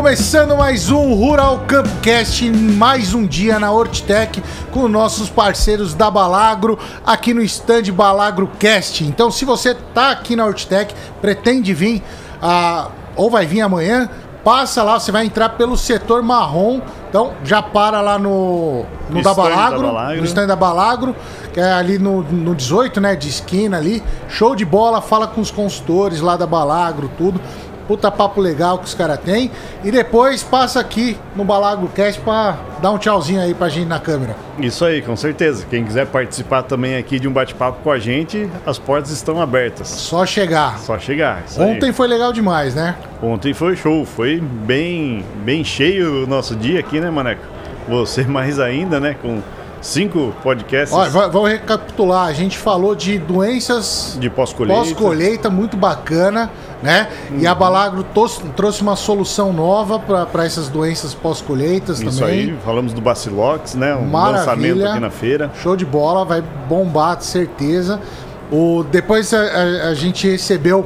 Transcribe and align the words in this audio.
Começando 0.00 0.56
mais 0.56 0.90
um 0.90 1.12
Rural 1.12 1.58
Campcast, 1.68 2.50
mais 2.50 3.12
um 3.12 3.26
dia 3.26 3.60
na 3.60 3.70
Hortitec 3.70 4.42
com 4.70 4.88
nossos 4.88 5.28
parceiros 5.28 5.92
da 5.92 6.10
Balagro 6.10 6.78
aqui 7.04 7.34
no 7.34 7.42
stand 7.42 7.92
Balagro 7.92 8.50
Cast. 8.58 9.04
Então, 9.04 9.30
se 9.30 9.44
você 9.44 9.74
tá 9.74 10.10
aqui 10.10 10.34
na 10.34 10.46
Hortitec, 10.46 10.94
pretende 11.20 11.74
vir 11.74 12.02
ah, 12.40 12.88
ou 13.14 13.28
vai 13.30 13.44
vir 13.44 13.60
amanhã, 13.60 14.08
passa 14.42 14.82
lá, 14.82 14.98
você 14.98 15.12
vai 15.12 15.26
entrar 15.26 15.50
pelo 15.50 15.76
setor 15.76 16.22
marrom. 16.22 16.80
Então, 17.10 17.32
já 17.44 17.60
para 17.60 18.00
lá 18.00 18.18
no, 18.18 18.86
no 19.10 19.20
da 19.20 19.20
stand 19.20 19.22
da 19.22 19.34
Balagro, 19.34 19.82
Balagro. 19.82 20.16
no 20.16 20.24
stand 20.24 20.46
da 20.46 20.56
Balagro, 20.56 21.16
que 21.52 21.60
é 21.60 21.72
ali 21.72 21.98
no, 21.98 22.22
no 22.22 22.54
18, 22.54 23.00
né, 23.00 23.16
de 23.16 23.28
esquina 23.28 23.76
ali. 23.76 24.02
Show 24.28 24.56
de 24.56 24.64
bola, 24.64 25.02
fala 25.02 25.26
com 25.26 25.42
os 25.42 25.50
consultores 25.50 26.20
lá 26.20 26.36
da 26.36 26.46
Balagro, 26.46 27.10
tudo. 27.18 27.38
Puta 27.90 28.08
papo 28.08 28.40
legal 28.40 28.78
que 28.78 28.84
os 28.84 28.94
caras 28.94 29.18
têm. 29.18 29.50
E 29.82 29.90
depois 29.90 30.44
passa 30.44 30.78
aqui 30.78 31.18
no 31.34 31.44
Balagro 31.44 31.88
Cast 31.88 32.20
pra 32.20 32.56
dar 32.80 32.92
um 32.92 32.98
tchauzinho 32.98 33.40
aí 33.40 33.52
pra 33.52 33.68
gente 33.68 33.88
na 33.88 33.98
câmera. 33.98 34.36
Isso 34.60 34.84
aí, 34.84 35.02
com 35.02 35.16
certeza. 35.16 35.66
Quem 35.68 35.84
quiser 35.84 36.06
participar 36.06 36.62
também 36.62 36.96
aqui 36.96 37.18
de 37.18 37.26
um 37.26 37.32
bate-papo 37.32 37.80
com 37.82 37.90
a 37.90 37.98
gente, 37.98 38.48
as 38.64 38.78
portas 38.78 39.10
estão 39.10 39.42
abertas. 39.42 39.88
Só 39.88 40.24
chegar. 40.24 40.78
Só 40.78 41.00
chegar. 41.00 41.42
isso 41.44 41.60
aí. 41.60 41.68
Ontem 41.68 41.92
foi 41.92 42.06
legal 42.06 42.32
demais, 42.32 42.76
né? 42.76 42.94
Ontem 43.20 43.52
foi 43.52 43.74
show, 43.74 44.04
foi 44.04 44.38
bem, 44.40 45.24
bem 45.44 45.64
cheio 45.64 46.22
o 46.22 46.26
nosso 46.28 46.54
dia 46.54 46.78
aqui, 46.78 47.00
né, 47.00 47.10
Maneco? 47.10 47.42
Você 47.88 48.22
mais 48.22 48.60
ainda, 48.60 49.00
né? 49.00 49.16
Com 49.20 49.42
cinco 49.80 50.34
podcasts 50.42 50.96
Olha, 50.96 51.10
va- 51.10 51.28
vamos 51.28 51.50
recapitular. 51.50 52.26
A 52.28 52.32
gente 52.32 52.58
falou 52.58 52.94
de 52.94 53.18
doenças 53.18 54.16
de 54.20 54.28
pós-colheita. 54.28 54.80
pós-colheita, 54.82 55.50
muito 55.50 55.76
bacana, 55.76 56.50
né? 56.82 57.08
E 57.30 57.44
Uhum. 57.44 57.50
a 57.50 57.54
Balagro 57.54 58.02
tos- 58.14 58.40
trouxe 58.56 58.82
uma 58.82 58.96
solução 58.96 59.52
nova 59.52 59.98
para 59.98 60.44
essas 60.44 60.68
doenças 60.68 61.14
pós-colheitas 61.14 62.00
Isso 62.00 62.20
também. 62.20 62.40
aí, 62.50 62.58
falamos 62.64 62.92
do 62.92 63.00
Bacilox, 63.00 63.74
né? 63.74 63.94
Um 63.94 64.06
Maravilha. 64.06 64.38
lançamento 64.38 64.86
aqui 64.86 65.00
na 65.00 65.10
feira. 65.10 65.50
Show 65.62 65.76
de 65.76 65.84
bola, 65.86 66.24
vai 66.24 66.42
bombar, 66.68 67.16
de 67.16 67.24
certeza. 67.24 68.00
O, 68.52 68.84
depois 68.90 69.32
a, 69.32 69.38
a- 69.40 69.88
a 69.90 69.94
gente 69.94 70.28
recebeu 70.28 70.84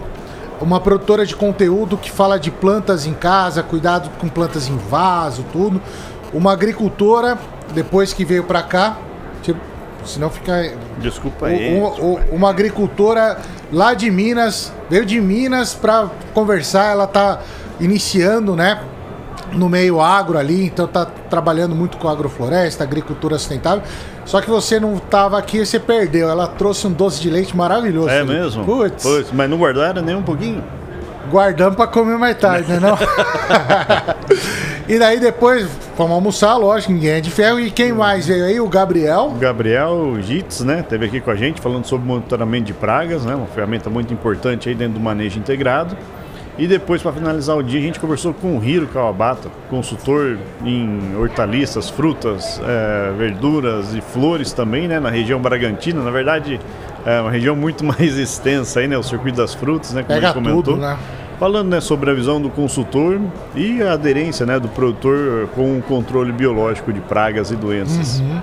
uma 0.60 0.78
produtora 0.80 1.26
de 1.26 1.34
conteúdo 1.34 1.96
que 1.96 2.10
fala 2.10 2.38
de 2.38 2.50
plantas 2.50 3.06
em 3.06 3.12
casa, 3.12 3.62
cuidado 3.62 4.08
com 4.20 4.28
plantas 4.28 4.68
em 4.68 4.76
vaso, 4.76 5.44
tudo. 5.52 5.80
Uma 6.32 6.52
agricultora, 6.52 7.38
depois 7.72 8.12
que 8.12 8.24
veio 8.24 8.44
pra 8.44 8.62
cá, 8.62 8.96
tipo, 9.42 9.60
senão 10.04 10.28
fica. 10.30 10.72
Desculpa 10.98 11.46
aí. 11.46 11.78
o- 11.80 11.86
o- 11.86 12.20
uma 12.32 12.50
agricultora 12.50 13.38
lá 13.72 13.94
de 13.94 14.10
Minas, 14.10 14.72
veio 14.90 15.04
de 15.06 15.20
Minas 15.20 15.74
pra 15.74 16.08
conversar, 16.34 16.90
ela 16.92 17.06
tá 17.06 17.40
iniciando, 17.80 18.54
né? 18.56 18.80
no 19.52 19.68
meio 19.68 20.00
agro 20.00 20.36
ali, 20.36 20.66
então 20.66 20.84
tá 20.84 21.06
trabalhando 21.30 21.76
muito 21.76 21.96
com 21.96 22.08
agrofloresta, 22.08 22.82
agricultura 22.82 23.38
sustentável. 23.38 23.84
Só 24.24 24.40
que 24.40 24.50
você 24.50 24.80
não 24.80 24.96
tava 24.98 25.38
aqui, 25.38 25.64
você 25.64 25.78
perdeu. 25.78 26.28
Ela 26.28 26.48
trouxe 26.48 26.88
um 26.88 26.90
doce 26.90 27.20
de 27.20 27.30
leite 27.30 27.56
maravilhoso. 27.56 28.08
É 28.08 28.14
Felipe. 28.24 28.32
mesmo? 28.32 28.64
Putz, 28.64 29.02
Putz, 29.04 29.30
mas 29.32 29.48
não 29.48 29.56
guardaram 29.56 30.02
nem 30.02 30.16
um 30.16 30.22
pouquinho? 30.24 30.64
guardamos 31.30 31.76
pra 31.76 31.86
comer 31.86 32.18
mais 32.18 32.36
tarde, 32.36 32.72
né 32.72 32.80
não? 32.80 32.98
e 34.88 34.98
daí 34.98 35.18
depois 35.18 35.66
fomos 35.96 36.12
almoçar, 36.12 36.56
lógico, 36.56 36.92
ninguém 36.92 37.12
é 37.12 37.20
de 37.20 37.30
ferro. 37.30 37.58
E 37.58 37.70
quem 37.70 37.92
mais 37.92 38.26
veio 38.26 38.44
aí? 38.44 38.60
O 38.60 38.68
Gabriel. 38.68 39.32
O 39.34 39.38
Gabriel 39.38 40.16
Gitz, 40.20 40.60
né, 40.60 40.84
teve 40.86 41.06
aqui 41.06 41.20
com 41.20 41.30
a 41.30 41.34
gente 41.36 41.60
falando 41.60 41.86
sobre 41.86 42.06
monitoramento 42.06 42.64
de 42.64 42.74
pragas, 42.74 43.24
né, 43.24 43.34
uma 43.34 43.46
ferramenta 43.46 43.88
muito 43.88 44.12
importante 44.12 44.68
aí 44.68 44.74
dentro 44.74 44.94
do 44.94 45.00
manejo 45.00 45.38
integrado. 45.38 45.96
E 46.56 46.68
depois, 46.68 47.02
para 47.02 47.12
finalizar 47.12 47.56
o 47.56 47.62
dia, 47.64 47.80
a 47.80 47.82
gente 47.82 47.98
conversou 47.98 48.32
com 48.32 48.56
o 48.56 48.62
Hiro 48.64 48.86
Kawabata, 48.86 49.48
consultor 49.68 50.38
em 50.64 51.16
hortaliças, 51.18 51.90
frutas, 51.90 52.60
eh, 52.64 53.12
verduras 53.18 53.92
e 53.92 54.00
flores 54.00 54.52
também, 54.52 54.86
né, 54.86 55.00
na 55.00 55.10
região 55.10 55.40
Bragantina. 55.40 56.00
Na 56.00 56.12
verdade, 56.12 56.60
é 57.04 57.20
uma 57.20 57.30
região 57.32 57.56
muito 57.56 57.82
mais 57.84 58.16
extensa 58.16 58.78
aí, 58.78 58.86
né, 58.86 58.96
o 58.96 59.02
circuito 59.02 59.38
das 59.38 59.52
frutas, 59.52 59.92
né, 59.94 60.04
como 60.04 60.14
Pega 60.14 60.28
ele 60.28 60.34
comentou. 60.34 60.62
tudo, 60.62 60.76
né? 60.76 60.96
Falando 61.38 61.68
né, 61.68 61.80
sobre 61.80 62.10
a 62.10 62.14
visão 62.14 62.40
do 62.40 62.48
consultor 62.48 63.20
e 63.54 63.82
a 63.82 63.92
aderência 63.92 64.46
né, 64.46 64.58
do 64.58 64.68
produtor 64.68 65.48
com 65.54 65.78
o 65.78 65.82
controle 65.82 66.32
biológico 66.32 66.92
de 66.92 67.00
pragas 67.00 67.50
e 67.50 67.56
doenças. 67.56 68.20
Uhum. 68.20 68.40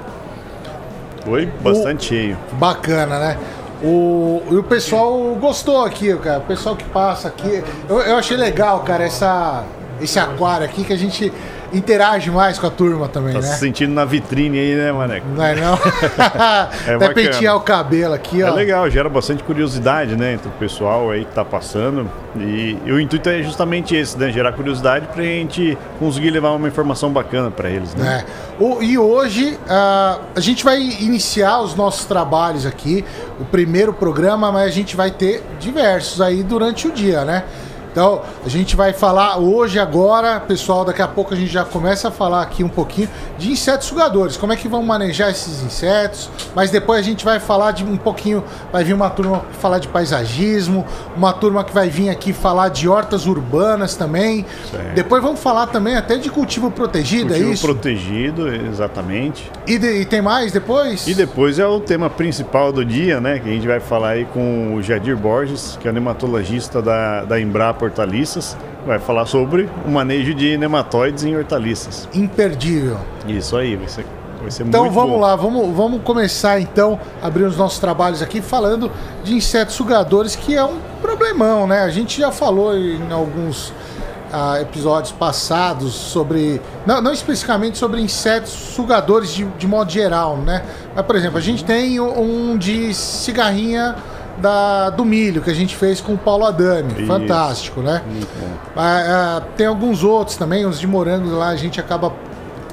Foi 1.24 1.46
bastante 1.62 2.06
cheio. 2.06 2.38
Bacana, 2.54 3.20
né? 3.20 3.38
O, 3.84 4.44
e 4.52 4.56
o 4.56 4.64
pessoal 4.64 5.36
gostou 5.40 5.84
aqui, 5.84 6.16
cara. 6.18 6.40
O 6.40 6.44
pessoal 6.44 6.76
que 6.76 6.84
passa 6.86 7.28
aqui. 7.28 7.64
Eu, 7.90 8.00
eu 8.00 8.18
achei 8.18 8.38
legal, 8.38 8.82
cara, 8.82 9.04
essa, 9.04 9.64
esse 10.02 10.20
aquário 10.20 10.66
aqui 10.66 10.84
que 10.84 10.94
a 10.94 10.98
gente 10.98 11.32
interage 11.74 12.30
mais 12.32 12.58
com 12.60 12.68
a 12.68 12.70
turma 12.70 13.08
também, 13.08 13.34
Tá 13.34 13.40
né? 13.42 13.48
se 13.48 13.60
sentindo 13.60 13.94
na 13.94 14.06
vitrine 14.06 14.60
aí, 14.60 14.76
né, 14.76 14.92
Maneco? 14.92 15.26
Não 15.36 15.44
é 15.44 15.56
não? 15.56 15.78
É 16.88 16.96
Até 16.96 17.10
pentear 17.14 17.56
o 17.56 17.62
cabelo 17.62 18.14
aqui, 18.14 18.42
ó. 18.44 18.48
É 18.48 18.52
legal, 18.52 18.90
gera 18.90 19.10
bastante 19.10 19.44
curiosidade, 19.44 20.16
né, 20.16 20.34
entre 20.34 20.48
o 20.50 20.52
pessoal 20.54 21.10
aí 21.12 21.26
que 21.26 21.32
tá 21.34 21.44
passando. 21.46 22.10
E, 22.36 22.78
e 22.86 22.92
o 22.92 23.00
intuito 23.00 23.28
é 23.30 23.44
justamente 23.44 23.96
esse, 23.96 24.18
né, 24.18 24.32
gerar 24.32 24.54
curiosidade 24.54 25.08
pra 25.08 25.24
gente 25.24 25.78
conseguir 26.00 26.30
levar 26.32 26.52
uma 26.52 26.68
informação 26.68 27.10
bacana 27.12 27.52
pra 27.52 27.70
eles, 27.70 27.94
né? 27.96 28.24
É. 28.28 28.64
O- 28.64 28.82
e 28.82 28.98
hoje 28.98 29.58
ah, 29.70 30.20
a 30.36 30.40
gente 30.40 30.64
vai 30.64 30.80
iniciar 30.80 31.60
os 31.62 31.76
nossos 31.76 32.06
trabalhos 32.06 32.66
aqui, 32.66 33.04
o 33.40 33.46
primeiro 33.46 33.92
programa, 33.94 34.52
mas 34.52 34.68
a 34.68 34.72
gente 34.72 34.96
vai 34.96 35.12
ter 35.12 35.44
diversos 35.60 36.22
aí 36.22 36.44
durante 36.44 36.88
o 36.88 36.92
dia, 36.92 37.26
né? 37.26 37.44
Então 37.92 38.22
a 38.46 38.50
gente 38.50 38.76
vai 38.76 38.94
falar 38.94 39.38
hoje, 39.38 39.78
agora, 39.80 40.40
pessoal, 40.40 40.86
daqui 40.86 41.02
a 41.02 41.08
pouco 41.08 41.34
a 41.34 41.38
gente 41.38 41.52
já 41.52 41.66
começa 41.66 42.08
a 42.08 42.12
falar 42.12 42.42
aqui 42.42 42.64
um 42.64 42.70
pouquinho 42.70 43.10
de 43.38 43.52
insetos 43.52 43.88
sugadores, 43.88 44.38
como 44.38 44.54
é 44.54 44.56
que 44.56 44.68
vão 44.68 44.82
manejar 44.84 45.30
esses 45.30 45.62
insetos, 45.62 46.30
mas 46.56 46.72
depois 46.72 47.00
a 47.00 47.04
gente 47.04 47.26
vai 47.26 47.40
falar 47.40 47.72
de 47.72 47.84
um 47.84 47.98
pouquinho, 47.98 48.44
vai 48.72 48.84
vir 48.84 48.94
uma 48.94 49.10
turma 49.10 49.42
falar 49.60 49.80
de 49.80 49.88
paisagismo, 49.90 50.86
uma 51.18 51.34
turma 51.34 51.64
que 51.64 51.74
vai 51.74 51.90
vir 51.90 52.10
aqui 52.10 52.32
falar 52.32 52.70
de 52.70 52.88
hortas 52.88 53.26
urbanas 53.26 53.96
também. 53.96 54.46
Certo. 54.72 54.94
Depois 54.94 55.22
vamos 55.22 55.40
falar 55.42 55.68
também 55.68 55.96
até 55.96 56.16
de 56.18 56.30
cultivo 56.30 56.72
protegido, 56.72 57.26
é 57.34 57.38
Cultivo 57.38 57.52
isso? 57.54 57.66
protegido, 57.66 58.48
exatamente. 58.48 59.52
E, 59.68 59.78
de- 59.78 60.02
e 60.02 60.06
tem 60.06 60.22
mais 60.22 60.52
depois? 60.52 61.08
E 61.08 61.14
depois 61.14 61.60
é 61.60 61.66
o 61.68 61.80
tema 61.80 62.10
principal 62.10 62.72
do 62.72 62.86
dia, 62.86 63.20
né? 63.20 63.40
Que 63.40 63.50
a 63.50 63.52
gente 63.54 63.68
vai 63.68 63.80
falar 63.80 64.10
aí 64.12 64.26
com 64.26 64.76
o 64.76 64.82
Jadir 64.82 65.18
Borges, 65.18 65.78
que 65.82 65.88
é 65.88 65.92
nematologista 65.92 66.82
da, 66.82 67.24
da 67.26 67.40
Embrapa 67.40 67.81
Hortaliças. 67.86 68.58
Vai 68.86 68.98
falar 69.00 69.26
sobre 69.26 69.70
o 69.86 69.92
manejo 69.92 70.34
de 70.34 70.58
nematóides 70.58 71.24
em 71.24 71.36
hortaliças. 71.36 72.08
Imperdível. 72.14 72.98
Isso 73.28 73.56
aí, 73.56 73.76
vai 73.76 73.88
ser, 73.88 74.06
vai 74.42 74.50
ser 74.50 74.64
Então 74.64 74.82
muito 74.82 74.94
vamos 74.94 75.12
bom. 75.12 75.20
lá, 75.20 75.36
vamos, 75.36 75.76
vamos 75.76 76.02
começar 76.04 76.60
então 76.60 77.00
a 77.22 77.28
abrir 77.28 77.44
os 77.44 77.56
nossos 77.58 77.78
trabalhos 77.80 78.22
aqui 78.22 78.42
falando 78.42 78.92
de 79.24 79.36
insetos 79.36 79.76
sugadores, 79.76 80.36
que 80.36 80.56
é 80.56 80.64
um 80.64 80.80
problemão, 81.02 81.68
né? 81.68 81.82
A 81.82 81.90
gente 81.90 82.20
já 82.20 82.32
falou 82.32 82.76
em 82.76 83.12
alguns 83.12 83.72
ah, 84.34 84.62
episódios 84.62 85.12
passados 85.12 85.94
sobre. 85.94 86.62
Não, 86.86 87.02
não 87.02 87.12
especificamente 87.12 87.78
sobre 87.78 88.02
insetos 88.02 88.52
sugadores 88.52 89.34
de, 89.34 89.44
de 89.44 89.68
modo 89.68 89.92
geral, 89.92 90.38
né? 90.38 90.64
Mas, 90.96 91.06
por 91.06 91.16
exemplo, 91.16 91.38
a 91.38 91.42
gente 91.42 91.64
tem 91.64 92.00
um 92.00 92.58
de 92.58 92.94
cigarrinha 92.94 93.96
da, 94.38 94.90
do 94.90 95.04
milho 95.06 95.42
que 95.42 95.50
a 95.50 95.54
gente 95.54 95.76
fez 95.76 96.02
com 96.02 96.14
o 96.14 96.18
Paulo 96.18 96.46
Adami. 96.46 96.94
Isso. 96.94 97.06
Fantástico, 97.06 97.82
né? 97.82 98.02
Ah, 98.76 99.38
ah, 99.38 99.42
tem 99.56 99.68
alguns 99.68 100.04
outros 100.04 100.38
também, 100.38 100.66
os 100.66 100.80
de 100.80 100.88
morango 100.88 101.30
lá 101.30 101.50
a 101.50 101.56
gente 101.56 101.80
acaba 101.80 102.14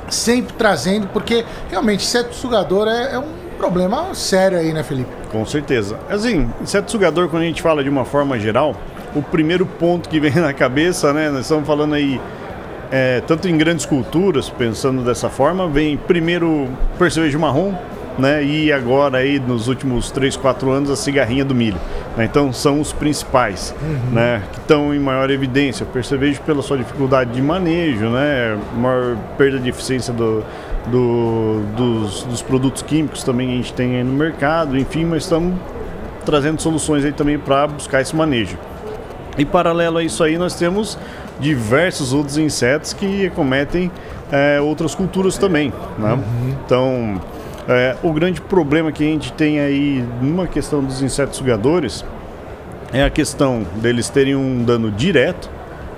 sempre 0.09 0.55
trazendo, 0.55 1.09
porque 1.09 1.45
realmente 1.71 2.05
inseto 2.05 2.35
sugador 2.35 2.89
é, 2.89 3.15
é 3.15 3.19
um 3.19 3.27
problema 3.59 4.15
sério 4.15 4.59
aí, 4.59 4.73
né, 4.73 4.83
Felipe? 4.83 5.11
Com 5.31 5.45
certeza. 5.45 5.99
Assim, 6.09 6.49
inseto 6.63 6.91
sugador, 6.91 7.29
quando 7.29 7.43
a 7.43 7.47
gente 7.47 7.61
fala 7.61 7.83
de 7.83 7.89
uma 7.89 8.05
forma 8.05 8.39
geral, 8.39 8.75
o 9.15 9.23
primeiro 9.23 9.67
ponto 9.67 10.09
que 10.09 10.21
vem 10.21 10.33
na 10.37 10.53
cabeça, 10.53 11.13
né? 11.13 11.29
Nós 11.31 11.41
estamos 11.41 11.67
falando 11.67 11.95
aí, 11.95 12.21
é, 12.91 13.21
tanto 13.27 13.49
em 13.49 13.59
grandes 13.59 13.85
culturas, 13.85 14.49
pensando 14.49 15.03
dessa 15.03 15.29
forma, 15.29 15.69
vem 15.69 15.97
primeiro 15.97 16.69
percevejo 16.99 17.39
marrom, 17.39 17.75
né? 18.19 18.43
E 18.45 18.73
agora 18.73 19.19
aí, 19.19 19.39
nos 19.39 19.69
últimos 19.69 20.11
3, 20.11 20.37
4 20.37 20.71
anos, 20.71 20.91
a 20.91 20.97
cigarrinha 20.97 21.45
do 21.45 21.55
milho. 21.55 21.79
né? 22.17 22.25
Então, 22.25 22.53
são 22.53 22.81
os 22.81 22.93
principais, 22.93 23.75
né? 24.13 24.43
Que 24.53 24.59
estão 24.59 24.93
em 24.95 24.99
maior 24.99 25.31
evidência. 25.31 25.85
O 25.85 25.87
percevejo 25.89 26.41
pela 26.43 26.63
sua 26.63 26.77
dificuldade 26.79 27.31
de 27.33 27.41
manejo, 27.43 28.07
né? 28.11 28.59
Maior 28.77 29.17
perda 29.37 29.59
de 29.59 29.69
eficiência 29.69 30.13
do, 30.13 30.43
do- 30.87 31.61
dos, 31.77 32.23
dos 32.25 32.43
produtos 32.43 32.83
químicos 32.83 33.23
também 33.23 33.49
que 33.49 33.53
a 33.55 33.57
gente 33.57 33.73
tem 33.75 33.97
aí 33.97 34.05
no 34.05 34.13
mercado, 34.13 34.77
enfim, 34.77 35.05
mas 35.05 35.23
estamos 35.23 35.55
trazendo 36.25 36.61
soluções 36.61 37.05
aí 37.05 37.13
também 37.13 37.39
para 37.39 37.67
buscar 37.69 38.01
esse 38.01 38.15
manejo. 38.17 38.59
E 39.39 39.45
paralelo 39.45 39.99
a 39.99 40.03
isso 40.03 40.25
aí, 40.25 40.37
nós 40.37 40.55
temos 40.57 40.99
diversos 41.39 42.13
outros 42.13 42.37
insetos 42.37 42.93
que 42.93 43.31
cometem 43.31 43.91
é, 44.33 44.61
outras 44.61 44.95
culturas 44.97 45.39
também. 45.39 45.73
Né? 45.97 46.19
Então, 46.65 47.21
é, 47.69 47.97
o 48.03 48.13
grande 48.13 48.41
problema 48.41 48.91
que 48.91 49.05
a 49.05 49.07
gente 49.07 49.33
tem 49.35 49.61
aí 49.61 50.03
numa 50.23 50.47
questão 50.47 50.83
dos 50.83 51.03
insetos 51.03 51.37
sugadores 51.37 52.05
é 52.93 53.05
a 53.05 53.11
questão 53.11 53.67
deles 53.77 54.09
terem 54.09 54.35
um 54.35 54.65
dano 54.65 54.91
direto 54.91 55.51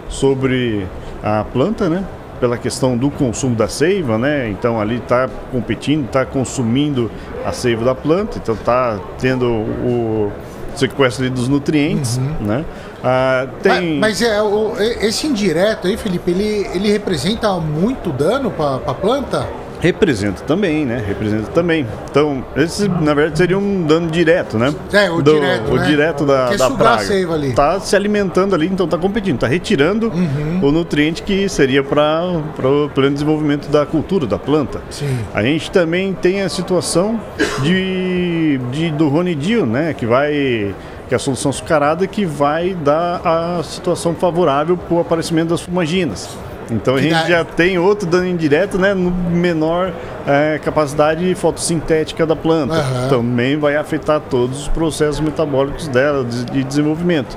sobre 0.08 0.84
a 1.22 1.44
planta, 1.44 1.88
né? 1.88 2.04
Pela 2.40 2.58
questão 2.58 2.96
do 2.96 3.10
consumo 3.10 3.54
da 3.54 3.68
seiva, 3.68 4.18
né? 4.18 4.48
Então 4.48 4.80
ali 4.80 4.96
está 4.96 5.28
competindo, 5.52 6.06
está 6.06 6.24
consumindo 6.26 7.08
a 7.44 7.52
seiva 7.52 7.84
da 7.84 7.94
planta, 7.94 8.38
então 8.38 8.56
está 8.56 8.98
tendo 9.20 9.46
o 9.46 10.32
sequestro 10.74 11.28
dos 11.30 11.46
nutrientes, 11.46 12.16
uhum. 12.16 12.46
né? 12.46 12.64
Ah, 13.04 13.46
tem... 13.62 13.98
Mas, 13.98 14.20
mas 14.20 14.22
é, 14.22 14.42
o, 14.42 14.74
esse 14.78 15.26
indireto 15.26 15.86
aí, 15.86 15.96
Felipe, 15.96 16.30
ele, 16.30 16.66
ele 16.74 16.90
representa 16.90 17.52
muito 17.54 18.10
dano 18.10 18.50
para 18.50 18.80
a 18.86 18.94
planta? 18.94 19.46
Representa 19.80 20.42
também, 20.42 20.84
né? 20.84 21.02
Representa 21.06 21.50
também. 21.50 21.86
Então, 22.10 22.44
esse 22.56 22.86
na 22.88 23.14
verdade 23.14 23.38
seria 23.38 23.58
um 23.58 23.82
dano 23.86 24.10
direto, 24.10 24.58
né? 24.58 24.74
É, 24.92 25.10
o 25.10 25.22
Do, 25.22 25.34
direto. 25.34 25.70
O 25.70 25.76
né? 25.76 25.86
direto 25.86 26.24
da, 26.26 26.48
Quer 26.48 26.58
da 26.58 26.70
praga. 26.70 27.02
seiva 27.02 27.34
ali. 27.34 27.52
Tá 27.54 27.80
se 27.80 27.96
alimentando 27.96 28.54
ali, 28.54 28.66
então 28.66 28.86
tá 28.86 28.98
competindo, 28.98 29.38
tá 29.38 29.46
retirando 29.46 30.08
uhum. 30.08 30.60
o 30.62 30.70
nutriente 30.70 31.22
que 31.22 31.48
seria 31.48 31.82
para 31.82 32.22
o 32.62 32.90
pleno 32.94 33.14
desenvolvimento 33.14 33.68
da 33.68 33.86
cultura, 33.86 34.26
da 34.26 34.38
planta. 34.38 34.80
Sim. 34.90 35.18
A 35.32 35.42
gente 35.42 35.70
também 35.70 36.12
tem 36.12 36.42
a 36.42 36.48
situação 36.48 37.20
de, 37.62 38.60
de 38.70 38.90
do 38.90 39.08
Ronidio, 39.08 39.64
né? 39.64 39.94
Que 39.94 40.04
vai 40.04 40.74
que 41.08 41.14
é 41.14 41.16
a 41.16 41.18
solução 41.18 41.50
açucarada 41.50 42.06
que 42.06 42.24
vai 42.24 42.72
dar 42.72 43.20
a 43.24 43.62
situação 43.64 44.14
favorável 44.14 44.76
para 44.76 44.94
o 44.94 45.00
aparecimento 45.00 45.48
das 45.48 45.60
fumaginas. 45.60 46.28
Então 46.70 46.96
a 46.96 47.00
gente 47.00 47.28
já 47.28 47.44
tem 47.44 47.78
outro 47.78 48.06
dano 48.06 48.26
indireto, 48.26 48.78
né? 48.78 48.94
No 48.94 49.10
menor 49.10 49.92
é, 50.26 50.58
capacidade 50.62 51.34
fotossintética 51.34 52.26
da 52.26 52.36
planta. 52.36 52.74
Uhum. 52.74 53.08
Também 53.08 53.58
vai 53.58 53.76
afetar 53.76 54.20
todos 54.20 54.62
os 54.62 54.68
processos 54.68 55.20
metabólicos 55.20 55.88
dela, 55.88 56.24
de, 56.24 56.44
de 56.44 56.64
desenvolvimento. 56.64 57.36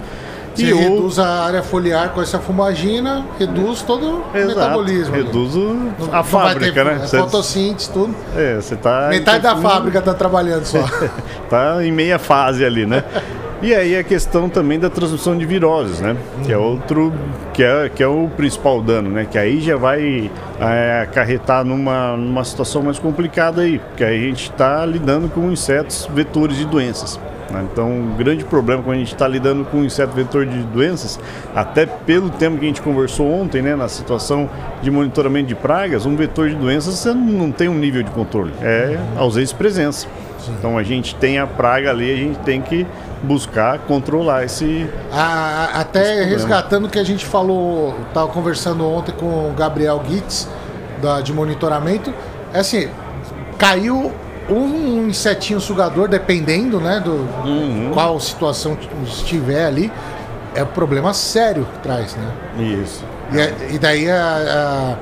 Você 0.55 0.65
e 0.65 0.73
reduz 0.73 1.17
o... 1.17 1.21
a 1.21 1.45
área 1.45 1.63
foliar 1.63 2.09
com 2.09 2.21
essa 2.21 2.39
fumagina, 2.39 3.25
reduz 3.39 3.81
todo 3.81 4.23
o 4.31 4.37
Exato, 4.37 4.55
metabolismo. 4.55 5.15
Reduz 5.15 5.55
o... 5.55 5.91
a 6.11 6.17
não 6.17 6.23
fábrica, 6.23 6.71
ter, 6.71 6.85
né? 6.85 7.01
É, 7.03 7.07
fotossíntese, 7.07 7.89
tudo. 7.89 8.15
É, 8.35 8.55
você 8.55 8.75
tá. 8.75 9.07
Metade 9.09 9.43
da 9.43 9.55
fábrica 9.55 9.99
está 9.99 10.13
trabalhando 10.13 10.65
só. 10.65 10.83
tá 11.49 11.83
em 11.83 11.91
meia 11.91 12.19
fase 12.19 12.63
ali, 12.63 12.85
né? 12.85 13.03
E 13.63 13.73
aí 13.73 13.97
a 13.97 14.03
questão 14.03 14.49
também 14.49 14.77
da 14.77 14.89
transmissão 14.89 15.37
de 15.37 15.45
viroses, 15.45 16.01
né? 16.01 16.17
Que 16.43 16.51
é 16.51 16.57
outro, 16.57 17.13
que 17.53 17.63
é, 17.63 17.87
que 17.87 18.03
é 18.03 18.07
o 18.07 18.29
principal 18.35 18.81
dano, 18.81 19.09
né? 19.09 19.25
Que 19.25 19.37
aí 19.37 19.61
já 19.61 19.77
vai 19.77 20.29
é, 20.59 21.01
acarretar 21.03 21.63
numa, 21.63 22.17
numa 22.17 22.43
situação 22.43 22.81
mais 22.81 22.99
complicada 22.99 23.61
aí, 23.61 23.79
porque 23.79 24.03
aí 24.03 24.25
a 24.25 24.27
gente 24.27 24.51
está 24.51 24.85
lidando 24.85 25.29
com 25.29 25.49
insetos 25.49 26.09
vetores 26.13 26.57
de 26.57 26.65
doenças. 26.65 27.17
Né? 27.49 27.65
Então, 27.71 27.89
um 27.89 28.17
grande 28.17 28.43
problema 28.43 28.83
quando 28.83 28.97
a 28.97 28.99
gente 28.99 29.13
está 29.13 29.29
lidando 29.29 29.63
com 29.63 29.81
inseto 29.81 30.11
vetor 30.11 30.45
de 30.45 30.57
doenças, 30.63 31.17
até 31.55 31.85
pelo 31.85 32.29
tempo 32.31 32.57
que 32.57 32.65
a 32.65 32.67
gente 32.67 32.81
conversou 32.81 33.31
ontem, 33.31 33.61
né, 33.61 33.77
na 33.77 33.87
situação 33.87 34.49
de 34.81 34.91
monitoramento 34.91 35.47
de 35.47 35.55
pragas, 35.55 36.05
um 36.05 36.17
vetor 36.17 36.49
de 36.49 36.55
doenças 36.55 36.95
você 36.95 37.13
não 37.13 37.49
tem 37.49 37.69
um 37.69 37.75
nível 37.75 38.03
de 38.03 38.11
controle, 38.11 38.51
é 38.61 38.99
ausência 39.15 39.53
de 39.53 39.57
presença. 39.57 40.05
Então 40.59 40.77
a 40.77 40.83
gente 40.83 41.15
tem 41.15 41.37
a 41.39 41.47
praga 41.47 41.91
ali, 41.91 42.11
a 42.11 42.17
gente 42.17 42.39
tem 42.39 42.61
que 42.61 42.85
buscar 43.23 43.79
controlar 43.79 44.43
esse. 44.43 44.87
A, 45.11 45.79
até 45.79 46.19
esse 46.19 46.29
resgatando 46.29 46.85
o 46.85 46.89
que 46.89 46.99
a 46.99 47.03
gente 47.03 47.25
falou, 47.25 47.95
estava 48.07 48.27
conversando 48.27 48.85
ontem 48.85 49.13
com 49.13 49.49
o 49.49 49.53
Gabriel 49.57 50.03
Gitz, 50.07 50.47
da, 51.01 51.21
de 51.21 51.33
monitoramento. 51.33 52.13
É 52.53 52.59
assim, 52.59 52.89
caiu 53.57 54.11
um 54.49 55.07
insetinho 55.07 55.59
sugador, 55.61 56.07
dependendo 56.09 56.79
né, 56.79 56.99
do 56.99 57.11
uhum. 57.45 57.91
qual 57.93 58.19
situação 58.19 58.77
estiver 59.05 59.65
ali, 59.65 59.91
é 60.53 60.63
um 60.63 60.67
problema 60.67 61.13
sério 61.13 61.65
que 61.73 61.79
traz, 61.79 62.15
né? 62.15 62.31
Isso. 62.83 63.03
E, 63.31 63.39
é, 63.39 63.53
e 63.71 63.79
daí 63.79 64.11
a, 64.11 64.17
a, 64.17 64.95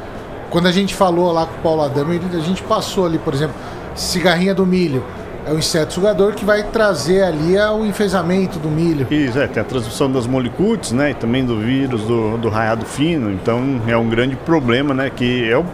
quando 0.52 0.68
a 0.68 0.72
gente 0.72 0.94
falou 0.94 1.32
lá 1.32 1.46
com 1.48 1.56
o 1.56 1.62
Paulo 1.62 1.82
Adamo, 1.82 2.12
a 2.12 2.40
gente 2.40 2.62
passou 2.64 3.06
ali, 3.06 3.18
por 3.18 3.34
exemplo, 3.34 3.56
cigarrinha 3.96 4.54
do 4.54 4.66
milho 4.66 5.04
é 5.46 5.52
o 5.52 5.58
inseto 5.58 5.94
sugador 5.94 6.34
que 6.34 6.46
vai 6.46 6.64
trazer 6.64 7.24
ali 7.24 7.58
o 7.58 7.86
enfesamento 7.86 8.60
do 8.60 8.70
milho. 8.70 9.08
Isso, 9.10 9.40
é, 9.40 9.48
tem 9.48 9.62
a 9.62 9.66
transmissão 9.66 10.12
das 10.12 10.28
molicutes, 10.28 10.92
né, 10.92 11.12
e 11.12 11.14
também 11.14 11.46
do 11.46 11.58
vírus 11.60 12.02
do, 12.04 12.38
do 12.38 12.50
raiado 12.50 12.86
fino, 12.86 13.32
então 13.32 13.82
é 13.88 13.98
um 13.98 14.10
grande 14.10 14.36
problema, 14.36 14.94
né, 14.94 15.10
que 15.10 15.50
é 15.50 15.58
o 15.58 15.66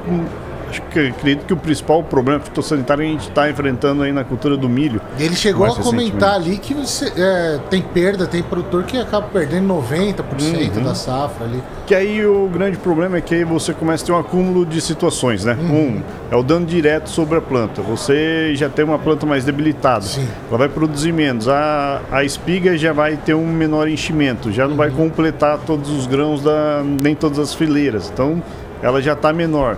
acho 0.70 0.82
que 0.84 1.00
acredito 1.08 1.46
que 1.46 1.54
o 1.54 1.58
principal 1.58 2.04
problema 2.04 2.40
fitossanitário 2.40 3.04
a 3.04 3.08
gente 3.08 3.30
está 3.30 3.50
enfrentando 3.50 4.04
aí 4.04 4.12
na 4.12 4.24
cultura 4.24 4.58
do 4.58 4.68
milho. 4.68 5.02
Ele 5.20 5.36
chegou 5.36 5.66
a 5.66 5.76
comentar 5.76 6.36
ali 6.36 6.58
que 6.58 6.74
você, 6.74 7.12
é, 7.16 7.60
tem 7.70 7.82
perda, 7.82 8.28
tem 8.28 8.44
produtor 8.44 8.84
que 8.84 8.98
acaba 8.98 9.28
perdendo 9.28 9.68
90% 9.74 10.78
uhum. 10.78 10.84
da 10.84 10.96
safra 10.96 11.46
ali. 11.46 11.62
Que 11.86 11.96
aí 11.96 12.26
o 12.26 12.48
grande 12.48 12.78
problema 12.78 13.18
é 13.18 13.22
que 13.22 13.34
aí 13.34 13.44
você 13.44 13.74
começa 13.74 14.04
a 14.04 14.08
ter 14.08 14.12
um 14.12 14.20
acúmulo 14.20 14.66
de 14.66 14.82
situações, 14.82 15.46
né? 15.46 15.58
Uhum. 15.60 15.78
Um, 15.78 16.04
é 16.30 16.36
o 16.36 16.44
dano 16.44 16.66
direto 16.66 17.10
sobre 17.10 17.38
a 17.38 17.42
planta. 17.42 17.82
Você 17.82 18.54
já 18.56 18.70
tem 18.70 18.84
uma 18.84 19.00
planta 19.00 19.26
mais 19.26 19.46
debilitada, 19.46 20.02
Sim. 20.02 20.28
ela 20.50 20.58
vai 20.58 20.70
produzir 20.70 21.12
menos. 21.12 21.48
A, 21.48 22.02
a 22.12 22.24
espiga 22.24 22.78
já 22.78 22.92
vai 22.92 23.16
ter 23.16 23.34
um 23.34 23.48
menor 23.48 23.88
enchimento, 23.88 24.52
já 24.52 24.64
não 24.64 24.72
uhum. 24.72 24.78
vai 24.78 24.90
completar 24.90 25.60
todos 25.60 25.90
os 25.90 26.08
grãos, 26.08 26.42
da, 26.42 26.84
nem 26.84 27.16
todas 27.16 27.40
as 27.40 27.54
fileiras. 27.54 28.12
Então 28.14 28.42
ela 28.82 29.02
já 29.02 29.14
está 29.14 29.34
menor 29.34 29.78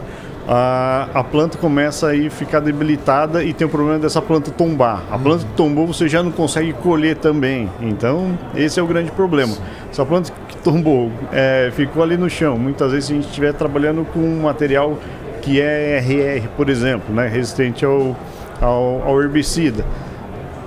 a, 0.51 1.07
a 1.13 1.23
planta 1.23 1.59
começa 1.59 2.11
a 2.11 2.29
ficar 2.31 2.59
debilitada 2.59 3.43
e 3.43 3.53
tem 3.53 3.67
o 3.67 3.69
problema 3.69 3.99
dessa 3.99 4.19
planta 4.19 4.49
tombar. 4.49 5.03
A 5.11 5.19
planta 5.19 5.45
que 5.45 5.53
tombou 5.53 5.85
você 5.85 6.09
já 6.09 6.23
não 6.23 6.31
consegue 6.31 6.73
colher 6.73 7.17
também. 7.17 7.69
Então, 7.79 8.35
esse 8.55 8.79
é 8.79 8.83
o 8.83 8.87
grande 8.87 9.11
problema. 9.11 9.53
Se 9.91 10.01
a 10.01 10.05
planta 10.05 10.31
que 10.47 10.57
tombou 10.57 11.11
é, 11.31 11.71
ficou 11.75 12.01
ali 12.01 12.17
no 12.17 12.27
chão, 12.27 12.57
muitas 12.57 12.91
vezes 12.91 13.11
a 13.11 13.13
gente 13.13 13.27
estiver 13.27 13.53
trabalhando 13.53 14.03
com 14.05 14.19
um 14.19 14.41
material 14.41 14.97
que 15.43 15.61
é 15.61 15.99
RR, 15.99 16.47
por 16.57 16.67
exemplo, 16.67 17.13
né, 17.13 17.27
resistente 17.27 17.85
ao, 17.85 18.17
ao, 18.59 19.03
ao 19.03 19.21
herbicida 19.21 19.85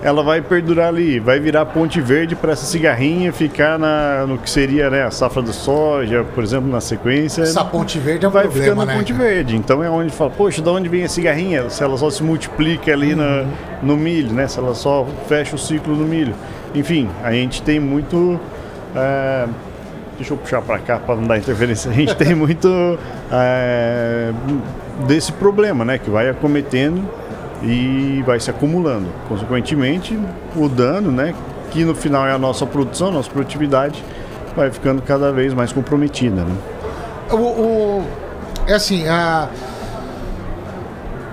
ela 0.03 0.23
vai 0.23 0.43
perdurar 0.43 0.89
ali, 0.89 1.21
vai 1.21 1.39
virar 1.39 1.65
ponte 1.67 2.01
verde 2.01 2.35
para 2.35 2.53
essa 2.53 2.67
cigarrinha 2.67 3.33
ficar 3.33 3.79
na, 3.79 4.27
no 4.27 4.37
que 4.37 4.51
seria 4.51 4.91
né, 4.91 5.05
a 5.05 5.13
safra 5.13 5.41
do 5.41 5.53
soja, 5.53 6.25
por 6.35 6.43
exemplo, 6.43 6.69
na 6.69 6.81
sequência. 6.81 7.43
Essa 7.43 7.65
ponte 7.65 8.01
verde 8.01 8.25
é 8.25 8.29
um 8.29 8.33
vai 8.33 8.43
problema, 8.43 8.73
ficando 8.73 8.87
né? 8.87 8.97
ponte 8.97 9.13
verde. 9.13 9.57
Então 9.57 9.83
é 9.83 9.89
onde 9.89 10.11
fala, 10.13 10.31
poxa, 10.31 10.61
de 10.61 10.69
onde 10.69 10.89
vem 10.89 11.05
a 11.05 11.09
cigarrinha? 11.09 11.71
Se 11.71 11.85
ela 11.85 11.97
só 11.97 12.11
se 12.11 12.21
multiplica 12.21 12.93
ali 12.93 13.15
uhum. 13.15 13.47
no 13.81 13.97
milho, 13.97 14.33
né? 14.33 14.49
Se 14.49 14.59
ela 14.59 14.75
só 14.75 15.07
fecha 15.29 15.55
o 15.55 15.59
ciclo 15.59 15.95
no 15.95 16.05
milho. 16.05 16.35
Enfim, 16.75 17.09
a 17.23 17.31
gente 17.33 17.63
tem 17.63 17.79
muito. 17.79 18.41
É, 18.97 19.47
deixa 20.17 20.35
eu 20.35 20.37
puxar 20.37 20.63
para 20.63 20.81
cá 20.81 20.99
para 20.99 21.15
não 21.15 21.29
dar 21.29 21.39
interferência. 21.39 21.89
A 21.93 21.95
gente 21.95 22.17
tem 22.17 22.35
muito 22.35 22.99
é, 23.31 24.33
desse 25.07 25.31
problema, 25.31 25.85
né? 25.85 25.97
Que 25.97 26.11
vai 26.11 26.29
acometendo 26.29 27.09
e 27.63 28.23
vai 28.27 28.41
se 28.41 28.51
acumulando. 28.51 29.07
Consequentemente, 29.29 30.19
o 30.57 30.69
dano, 30.69 31.11
né, 31.11 31.35
que 31.71 31.85
no 31.85 31.95
final 31.95 32.27
é 32.27 32.33
a 32.33 32.39
nossa 32.39 32.67
produção, 32.67 33.09
a 33.09 33.13
nossa 33.13 33.31
produtividade, 33.31 34.03
vai 34.57 34.71
ficando 34.71 35.03
cada 35.03 35.33
vez 35.33 35.55
mais 35.55 35.73
comprometida. 35.73 36.45
Né? 36.45 36.55
O, 37.31 37.37
o, 37.37 38.07
é 38.67 38.75
assim, 38.75 39.07
a, 39.09 39.49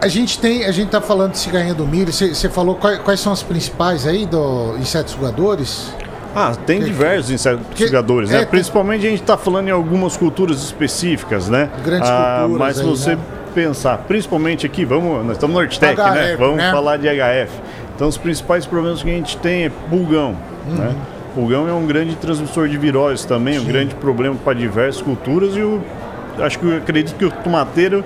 a 0.02 0.08
gente 0.08 0.40
tem, 0.40 0.66
a 0.66 0.72
gente 0.72 0.88
está 0.88 1.02
falando 1.02 1.34
de 1.34 1.40
cigarrinha 1.40 1.74
do 1.74 1.86
milho. 1.86 2.12
Você 2.12 2.50
falou 2.50 2.76
quais, 2.76 3.00
quais, 3.00 3.20
são 3.20 3.34
as 3.34 3.44
principais 3.44 4.08
aí 4.08 4.26
do 4.26 4.78
insetos 4.78 5.14
sugadores? 5.14 5.94
Ah, 6.36 6.54
tem 6.56 6.80
que, 6.80 6.86
diversos 6.86 7.32
insetos 7.32 7.66
né? 8.30 8.42
É, 8.42 8.46
Principalmente 8.46 9.06
a 9.06 9.10
gente 9.10 9.22
está 9.22 9.36
falando 9.36 9.68
em 9.68 9.72
algumas 9.72 10.16
culturas 10.16 10.62
específicas, 10.62 11.50
né? 11.50 11.70
Grandes 11.84 12.08
ah, 12.08 12.42
culturas. 12.42 12.60
Mas 12.60 12.80
aí, 12.80 12.86
você 12.86 13.16
né? 13.16 13.22
Pensar, 13.60 13.98
principalmente 14.08 14.66
aqui, 14.66 14.86
vamos, 14.86 15.26
nós 15.26 15.34
estamos 15.34 15.54
no 15.54 15.62
Nortec, 15.62 16.02
né? 16.02 16.38
Vamos 16.38 16.58
né? 16.58 16.72
falar 16.72 16.96
de 16.96 17.08
HF. 17.08 17.52
Então, 17.94 18.08
os 18.08 18.18
principais 18.18 18.66
problemas 18.66 19.04
que 19.04 19.10
a 19.10 19.14
gente 19.14 19.36
tem 19.38 19.66
é 19.66 19.72
pulgão, 19.90 20.38
uhum. 20.66 20.76
né? 20.76 20.96
Pulgão 21.36 21.68
é 21.68 21.74
um 21.74 21.86
grande 21.86 22.16
transmissor 22.16 22.70
de 22.70 22.78
viroses 22.78 23.26
também, 23.26 23.56
Sim. 23.56 23.60
um 23.60 23.66
grande 23.66 23.96
problema 23.96 24.36
para 24.42 24.54
diversas 24.54 25.02
culturas 25.02 25.58
e 25.58 25.62
o, 25.62 25.82
acho 26.40 26.58
que 26.58 26.66
eu 26.66 26.78
acredito 26.78 27.18
que 27.18 27.26
o 27.26 27.32
tomateiro 27.32 28.04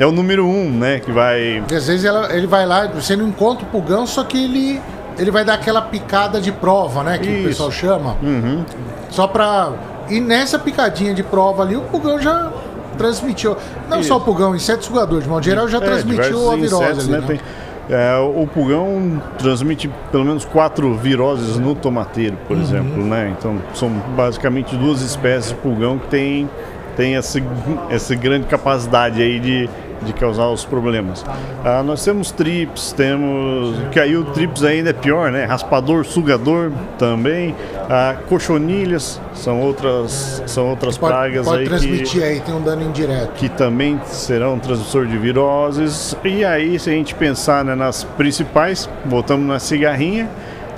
é 0.00 0.04
o 0.04 0.10
número 0.10 0.44
um, 0.44 0.68
né? 0.68 0.98
Que 0.98 1.12
vai. 1.12 1.62
Às 1.72 1.86
vezes 1.86 2.04
ela, 2.04 2.34
ele 2.34 2.48
vai 2.48 2.66
lá, 2.66 2.88
você 2.88 3.14
não 3.14 3.28
encontra 3.28 3.64
o 3.64 3.68
pulgão, 3.68 4.04
só 4.04 4.24
que 4.24 4.36
ele, 4.36 4.80
ele 5.16 5.30
vai 5.30 5.44
dar 5.44 5.54
aquela 5.54 5.82
picada 5.82 6.40
de 6.40 6.50
prova, 6.50 7.04
né? 7.04 7.18
Que 7.18 7.28
Isso. 7.28 7.40
o 7.40 7.44
pessoal 7.44 7.70
chama. 7.70 8.16
Uhum. 8.20 8.64
Só 9.10 9.28
para. 9.28 9.72
E 10.08 10.20
nessa 10.20 10.58
picadinha 10.58 11.14
de 11.14 11.22
prova 11.22 11.62
ali, 11.62 11.76
o 11.76 11.82
pulgão 11.82 12.20
já 12.20 12.50
transmitiu. 12.98 13.56
Não 13.88 14.00
Isso. 14.00 14.08
só 14.08 14.16
o 14.16 14.20
pulgão, 14.20 14.54
inseto 14.54 14.84
sugador, 14.84 15.22
de 15.22 15.28
modo 15.28 15.44
geral, 15.44 15.68
já 15.68 15.78
é, 15.78 15.80
transmitiu 15.80 16.50
a 16.50 16.56
virose. 16.56 16.84
Insetos, 16.84 17.04
ali, 17.04 17.12
né? 17.12 17.20
né? 17.20 17.26
Tem, 17.26 17.40
é, 17.90 18.16
o 18.18 18.46
pulgão 18.46 19.22
transmite 19.38 19.90
pelo 20.12 20.24
menos 20.24 20.44
quatro 20.44 20.94
viroses 20.94 21.56
no 21.56 21.74
tomateiro, 21.74 22.36
por 22.46 22.56
uhum. 22.56 22.62
exemplo, 22.62 23.04
né? 23.04 23.34
Então 23.38 23.56
são 23.74 23.88
basicamente 24.14 24.76
duas 24.76 25.00
espécies 25.00 25.50
de 25.50 25.54
pulgão 25.56 25.98
que 25.98 26.06
tem, 26.08 26.50
tem 26.96 27.16
essa, 27.16 27.40
essa 27.88 28.14
grande 28.14 28.46
capacidade 28.46 29.22
aí 29.22 29.40
de, 29.40 29.70
de 30.02 30.12
causar 30.12 30.48
os 30.48 30.64
problemas. 30.64 31.24
Ah, 31.64 31.82
nós 31.82 32.04
temos 32.04 32.30
trips, 32.30 32.92
temos. 32.92 33.76
que 33.90 33.98
aí 33.98 34.16
o 34.16 34.24
trips 34.24 34.64
ainda 34.64 34.90
é 34.90 34.92
pior, 34.92 35.30
né? 35.30 35.44
Raspador, 35.44 36.04
sugador 36.04 36.70
também. 36.98 37.54
Ah, 37.88 38.16
cochonilhas 38.28 39.20
são 39.34 39.60
outras, 39.60 40.42
são 40.46 40.68
outras 40.68 40.98
pode, 40.98 41.12
pragas 41.12 41.46
pode 41.46 41.62
aí. 41.62 41.68
transmitir 41.68 42.20
que, 42.20 42.24
aí, 42.24 42.40
tem 42.40 42.54
um 42.54 42.62
dano 42.62 42.82
indireto. 42.82 43.32
Que 43.34 43.48
também 43.48 44.00
serão 44.06 44.58
transmissor 44.58 45.06
de 45.06 45.16
viroses. 45.16 46.16
E 46.24 46.44
aí, 46.44 46.78
se 46.78 46.90
a 46.90 46.92
gente 46.92 47.14
pensar 47.14 47.64
né, 47.64 47.74
nas 47.74 48.04
principais, 48.04 48.88
voltamos 49.06 49.46
na 49.46 49.58
cigarrinha. 49.58 50.28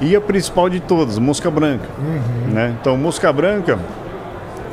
E 0.00 0.16
a 0.16 0.20
principal 0.20 0.70
de 0.70 0.80
todas, 0.80 1.18
mosca 1.18 1.50
branca. 1.50 1.84
Uhum. 1.98 2.54
Né? 2.54 2.74
Então, 2.80 2.96
mosca 2.96 3.30
branca, 3.30 3.78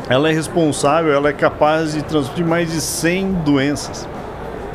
ela 0.09 0.29
é 0.29 0.33
responsável, 0.33 1.13
ela 1.13 1.29
é 1.29 1.33
capaz 1.33 1.93
de 1.93 2.01
transmitir 2.01 2.45
mais 2.45 2.71
de 2.71 2.79
100 2.79 3.33
doenças. 3.43 4.07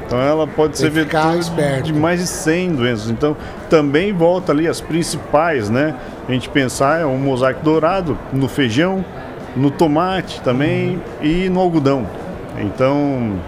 Então 0.07 0.19
ela 0.21 0.47
pode 0.47 0.77
ser 0.79 0.91
vetor 0.91 1.39
de 1.83 1.93
mais 1.93 2.21
de 2.21 2.27
100 2.27 2.73
doenças. 2.73 3.11
Então 3.11 3.37
também 3.71 4.13
volta 4.13 4.53
ali 4.53 4.69
as 4.69 4.81
principais, 4.81 5.71
né? 5.71 5.95
A 6.29 6.33
gente 6.33 6.49
pensar 6.49 7.01
é 7.01 7.07
um 7.07 7.19
mosaico 7.19 7.65
dourado 7.65 8.19
no 8.33 8.49
feijão, 8.49 9.05
no 9.57 9.71
tomate 9.71 10.41
também 10.43 11.01
uhum. 11.21 11.27
e 11.27 11.49
no 11.49 11.61
algodão. 11.61 12.07
Então, 12.59 13.39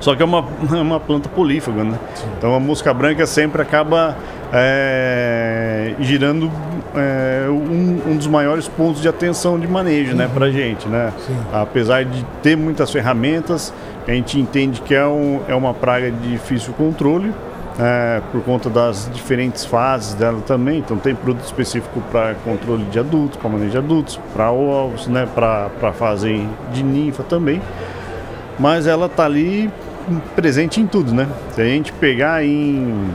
só 0.00 0.14
que 0.14 0.22
é 0.22 0.24
uma, 0.24 0.44
é 0.72 0.80
uma 0.80 1.00
planta 1.00 1.28
polífaga, 1.28 1.84
né? 1.84 1.98
Sim. 2.14 2.26
Então 2.38 2.54
a 2.54 2.60
mosca 2.60 2.92
branca 2.92 3.26
sempre 3.26 3.62
acaba 3.62 4.16
é, 4.52 5.94
girando 6.00 6.50
é, 6.94 7.46
um, 7.48 8.12
um, 8.12 8.16
dos 8.16 8.26
maiores 8.26 8.68
pontos 8.68 9.02
de 9.02 9.08
atenção 9.08 9.58
de 9.58 9.66
manejo, 9.66 10.12
uhum. 10.12 10.18
né, 10.18 10.30
para 10.32 10.50
gente, 10.50 10.88
né? 10.88 11.12
Sim. 11.26 11.36
Apesar 11.52 12.04
de 12.04 12.24
ter 12.42 12.56
muitas 12.56 12.90
ferramentas, 12.90 13.72
a 14.06 14.12
gente 14.12 14.38
entende 14.38 14.80
que 14.80 14.94
é, 14.94 15.06
um, 15.06 15.40
é 15.48 15.54
uma 15.54 15.74
praga 15.74 16.10
de 16.10 16.32
difícil 16.32 16.72
controle. 16.74 17.32
É, 17.78 18.22
por 18.32 18.42
conta 18.42 18.70
das 18.70 19.10
diferentes 19.12 19.66
fases 19.66 20.14
dela 20.14 20.40
também, 20.46 20.78
então 20.78 20.96
tem 20.96 21.14
produto 21.14 21.44
específico 21.44 22.00
para 22.10 22.34
controle 22.36 22.84
de 22.84 22.98
adultos, 22.98 23.36
para 23.36 23.50
manejo 23.50 23.72
de 23.72 23.76
adultos, 23.76 24.18
para 24.32 24.50
ovos, 24.50 25.06
né, 25.08 25.28
para 25.34 25.68
a 25.82 25.92
fase 25.92 26.48
de 26.72 26.82
ninfa 26.82 27.22
também, 27.22 27.60
mas 28.58 28.86
ela 28.86 29.10
tá 29.10 29.26
ali 29.26 29.70
presente 30.34 30.80
em 30.80 30.86
tudo, 30.86 31.12
né? 31.12 31.28
Se 31.52 31.60
a 31.60 31.66
gente 31.66 31.92
pegar 31.92 32.42
em 32.42 33.10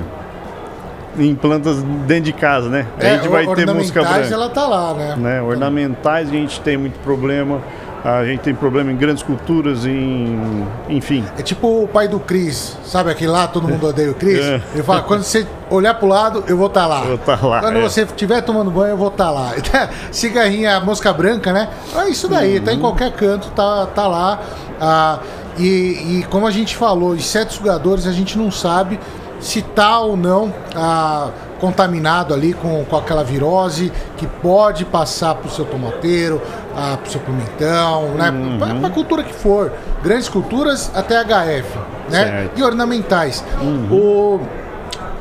em 1.17 1.35
plantas 1.35 1.81
dentro 2.07 2.25
de 2.25 2.33
casa, 2.33 2.69
né? 2.69 2.87
É, 2.99 3.11
a 3.11 3.17
gente 3.17 3.27
vai 3.27 3.47
ter 3.55 3.65
mosca 3.71 4.01
branca. 4.01 4.33
ela 4.33 4.49
tá 4.49 4.67
lá, 4.67 4.93
né? 4.93 5.15
né? 5.17 5.41
Ornamentais 5.41 6.29
a 6.29 6.31
gente 6.31 6.59
tem 6.61 6.77
muito 6.77 6.99
problema. 6.99 7.61
A 8.03 8.25
gente 8.25 8.39
tem 8.39 8.55
problema 8.55 8.91
em 8.91 8.95
grandes 8.95 9.21
culturas, 9.21 9.85
em. 9.85 10.65
enfim. 10.89 11.23
É 11.37 11.43
tipo 11.43 11.83
o 11.83 11.87
pai 11.87 12.07
do 12.07 12.19
Cris, 12.19 12.75
sabe 12.83 13.11
aquele 13.11 13.29
lá, 13.29 13.47
todo 13.47 13.67
mundo 13.67 13.85
odeia 13.87 14.09
o 14.09 14.15
Cris? 14.15 14.39
É. 14.39 14.59
Ele 14.73 14.81
fala, 14.81 15.03
quando 15.03 15.21
você 15.21 15.45
olhar 15.69 15.93
pro 15.93 16.07
lado, 16.07 16.43
eu 16.47 16.57
vou 16.57 16.65
estar 16.65 16.81
tá 16.81 16.87
lá. 16.87 17.01
Vou 17.01 17.17
tá 17.19 17.39
lá. 17.43 17.59
Quando 17.59 17.77
é. 17.77 17.81
você 17.81 18.01
estiver 18.01 18.41
tomando 18.41 18.71
banho, 18.71 18.93
eu 18.93 18.97
vou 18.97 19.09
estar 19.09 19.25
tá 19.25 19.31
lá. 19.31 19.53
Cigarrinha, 20.11 20.79
mosca 20.79 21.13
branca, 21.13 21.53
né? 21.53 21.69
É 21.95 22.09
isso 22.09 22.27
daí, 22.27 22.57
uhum. 22.57 22.63
tá 22.63 22.71
em 22.71 22.75
uhum. 22.75 22.81
qualquer 22.81 23.11
canto, 23.11 23.51
tá, 23.51 23.85
tá 23.85 24.07
lá. 24.07 24.39
Ah, 24.79 25.19
e, 25.59 26.21
e 26.21 26.25
como 26.31 26.47
a 26.47 26.51
gente 26.51 26.75
falou, 26.75 27.15
insetos 27.15 27.57
sugadores 27.57 28.07
a 28.07 28.11
gente 28.11 28.35
não 28.35 28.49
sabe 28.49 28.99
se 29.41 29.59
está 29.59 29.99
ou 29.99 30.15
não 30.15 30.53
ah, 30.75 31.29
contaminado 31.59 32.33
ali 32.33 32.53
com, 32.53 32.85
com 32.85 32.95
aquela 32.95 33.23
virose 33.23 33.91
que 34.17 34.25
pode 34.25 34.85
passar 34.85 35.35
para 35.35 35.47
o 35.47 35.51
seu 35.51 35.65
tomateiro, 35.65 36.41
ah, 36.75 36.97
para 36.97 37.07
o 37.07 37.11
seu 37.11 37.19
pimentão, 37.21 38.09
né? 38.09 38.29
Uhum. 38.29 38.59
para 38.79 38.87
a 38.87 38.91
cultura 38.91 39.23
que 39.23 39.33
for. 39.33 39.71
Grandes 40.03 40.29
culturas 40.29 40.91
até 40.93 41.21
HF, 41.23 41.77
né? 42.09 42.23
Certo. 42.23 42.59
E 42.59 42.63
ornamentais. 42.63 43.43
Uhum. 43.61 43.87
O... 43.91 44.41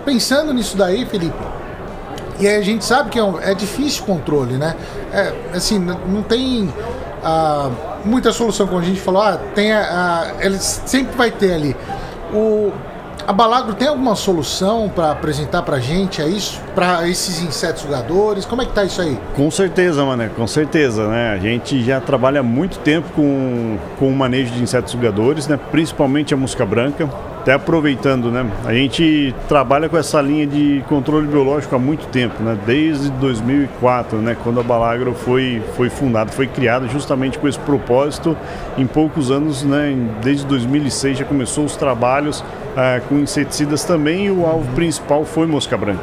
Pensando 0.05 0.55
nisso 0.55 0.77
daí, 0.77 1.05
Felipe, 1.05 1.37
e 2.41 2.49
a 2.49 2.63
gente 2.63 2.85
sabe 2.85 3.11
que 3.11 3.19
é, 3.19 3.23
um, 3.23 3.39
é 3.39 3.55
difícil 3.55 4.03
o 4.03 4.07
controle, 4.07 4.55
né? 4.55 4.75
É, 5.13 5.33
assim, 5.55 5.79
não 5.79 6.23
tem 6.23 6.73
ah, 7.23 7.71
muita 8.03 8.33
solução, 8.33 8.67
como 8.67 8.81
a 8.81 8.85
gente 8.85 9.01
falou, 9.01 9.21
ah, 9.21 9.39
tem 9.55 9.73
a, 9.73 9.81
a, 9.81 10.45
ele 10.45 10.59
sempre 10.59 11.15
vai 11.17 11.31
ter 11.31 11.53
ali. 11.53 11.77
O, 12.33 12.73
a 13.27 13.33
Balagro 13.33 13.75
tem 13.75 13.89
alguma 13.89 14.15
solução 14.15 14.89
para 14.89 15.11
apresentar 15.11 15.63
para 15.63 15.77
a 15.77 15.81
gente? 15.81 16.21
É 16.21 16.29
isso? 16.29 16.61
Para 16.75 17.09
esses 17.09 17.43
insetos 17.43 17.83
sugadores? 17.83 18.45
Como 18.45 18.63
é 18.63 18.65
que 18.67 18.73
tá 18.73 18.85
isso 18.85 19.01
aí? 19.01 19.19
Com 19.35 19.51
certeza, 19.51 20.05
Mané, 20.05 20.29
com 20.29 20.47
certeza, 20.47 21.09
né? 21.09 21.33
A 21.33 21.39
gente 21.39 21.83
já 21.83 22.01
trabalha 22.01 22.43
muito 22.43 22.79
tempo 22.79 23.09
com, 23.15 23.79
com 23.99 24.09
o 24.09 24.17
manejo 24.17 24.53
de 24.53 24.63
insetos 24.63 24.93
sugadores, 24.93 25.47
né? 25.47 25.59
Principalmente 25.71 26.35
a 26.35 26.37
mosca 26.37 26.65
branca. 26.65 27.09
Até 27.41 27.55
aproveitando, 27.55 28.31
né? 28.31 28.47
A 28.67 28.75
gente 28.75 29.35
trabalha 29.49 29.89
com 29.89 29.97
essa 29.97 30.21
linha 30.21 30.47
de 30.47 30.85
controle 30.91 31.27
biológico 31.27 31.75
há 31.75 31.79
muito 31.79 32.07
tempo, 32.09 32.43
né? 32.43 32.57
Desde 32.67 33.11
2004, 33.13 34.19
né? 34.19 34.37
Quando 34.45 34.61
a 34.61 34.63
Balagro 34.63 35.15
foi, 35.15 35.63
foi 35.75 35.89
fundada, 35.89 36.31
foi 36.31 36.47
criada 36.47 36.87
justamente 36.87 37.39
com 37.39 37.49
esse 37.49 37.59
propósito. 37.59 38.37
Em 38.77 38.87
poucos 38.87 39.31
anos, 39.31 39.63
né? 39.63 39.97
Desde 40.23 40.45
2006 40.45 41.17
já 41.17 41.25
começou 41.25 41.65
os 41.65 41.77
trabalhos 41.77 42.45
ah, 42.81 42.99
com 43.11 43.19
inseticidas 43.19 43.85
também 43.85 44.25
e 44.25 44.31
o 44.31 44.47
alvo 44.47 44.67
principal 44.75 45.27
foi 45.27 45.47
mosca 45.47 45.77
branca. 45.77 46.03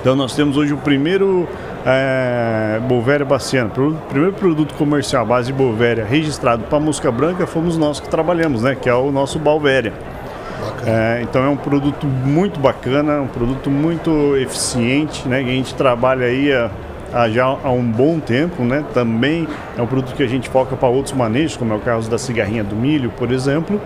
Então 0.00 0.16
nós 0.16 0.34
temos 0.34 0.56
hoje 0.56 0.72
o 0.72 0.76
primeiro 0.76 1.48
é, 1.84 2.80
Bovéria 2.88 3.24
baciana, 3.24 3.70
o 3.76 3.92
primeiro 4.08 4.32
produto 4.32 4.74
comercial 4.74 5.22
à 5.22 5.24
base 5.24 5.46
de 5.46 5.52
Bovéria 5.52 6.04
registrado 6.04 6.64
para 6.64 6.80
mosca 6.80 7.12
branca 7.12 7.46
fomos 7.46 7.78
nós 7.78 8.00
que 8.00 8.08
trabalhamos, 8.08 8.62
né? 8.62 8.74
Que 8.74 8.88
é 8.88 8.94
o 8.94 9.12
nosso 9.12 9.38
Balvéria. 9.38 9.92
É, 10.84 11.20
então 11.22 11.44
é 11.44 11.48
um 11.48 11.56
produto 11.56 12.04
muito 12.04 12.58
bacana, 12.58 13.20
um 13.20 13.28
produto 13.28 13.70
muito 13.70 14.36
eficiente, 14.36 15.28
né? 15.28 15.44
Que 15.44 15.50
a 15.50 15.52
gente 15.52 15.72
trabalha 15.76 16.26
aí 16.26 16.52
há, 16.52 16.68
há 17.12 17.28
já 17.28 17.44
há 17.44 17.70
um 17.70 17.88
bom 17.88 18.18
tempo, 18.18 18.64
né? 18.64 18.84
Também 18.92 19.46
é 19.78 19.82
um 19.82 19.86
produto 19.86 20.16
que 20.16 20.22
a 20.24 20.28
gente 20.28 20.48
foca 20.48 20.74
para 20.74 20.88
outros 20.88 21.14
manejos, 21.14 21.56
como 21.56 21.72
é 21.72 21.76
o 21.76 21.80
caso 21.80 22.10
da 22.10 22.18
cigarrinha 22.18 22.64
do 22.64 22.74
milho, 22.74 23.10
por 23.10 23.30
exemplo. 23.30 23.80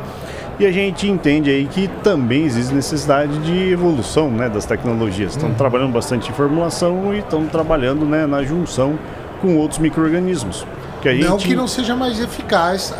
E 0.60 0.66
a 0.66 0.70
gente 0.70 1.08
entende 1.08 1.48
aí 1.48 1.64
que 1.64 1.88
também 2.04 2.44
existe 2.44 2.74
necessidade 2.74 3.38
de 3.38 3.72
evolução 3.72 4.30
né, 4.30 4.46
das 4.46 4.66
tecnologias. 4.66 5.30
Estamos 5.30 5.52
uhum. 5.52 5.56
trabalhando 5.56 5.92
bastante 5.92 6.30
em 6.30 6.34
formulação 6.34 7.14
e 7.14 7.20
estamos 7.20 7.50
trabalhando 7.50 8.04
né, 8.04 8.26
na 8.26 8.42
junção 8.42 8.98
com 9.40 9.56
outros 9.56 9.78
micro-organismos. 9.78 10.66
Que 11.00 11.14
gente... 11.14 11.24
Não 11.24 11.38
que 11.38 11.56
não 11.56 11.66
seja 11.66 11.96
mais 11.96 12.20
eficaz 12.20 12.94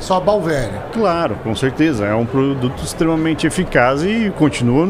só 0.00 0.16
a 0.16 0.20
Balvéria. 0.20 0.82
Claro, 0.92 1.36
com 1.42 1.54
certeza. 1.54 2.06
É 2.06 2.14
um 2.14 2.26
produto 2.26 2.82
extremamente 2.82 3.46
eficaz 3.46 4.02
e 4.02 4.32
continua, 4.36 4.86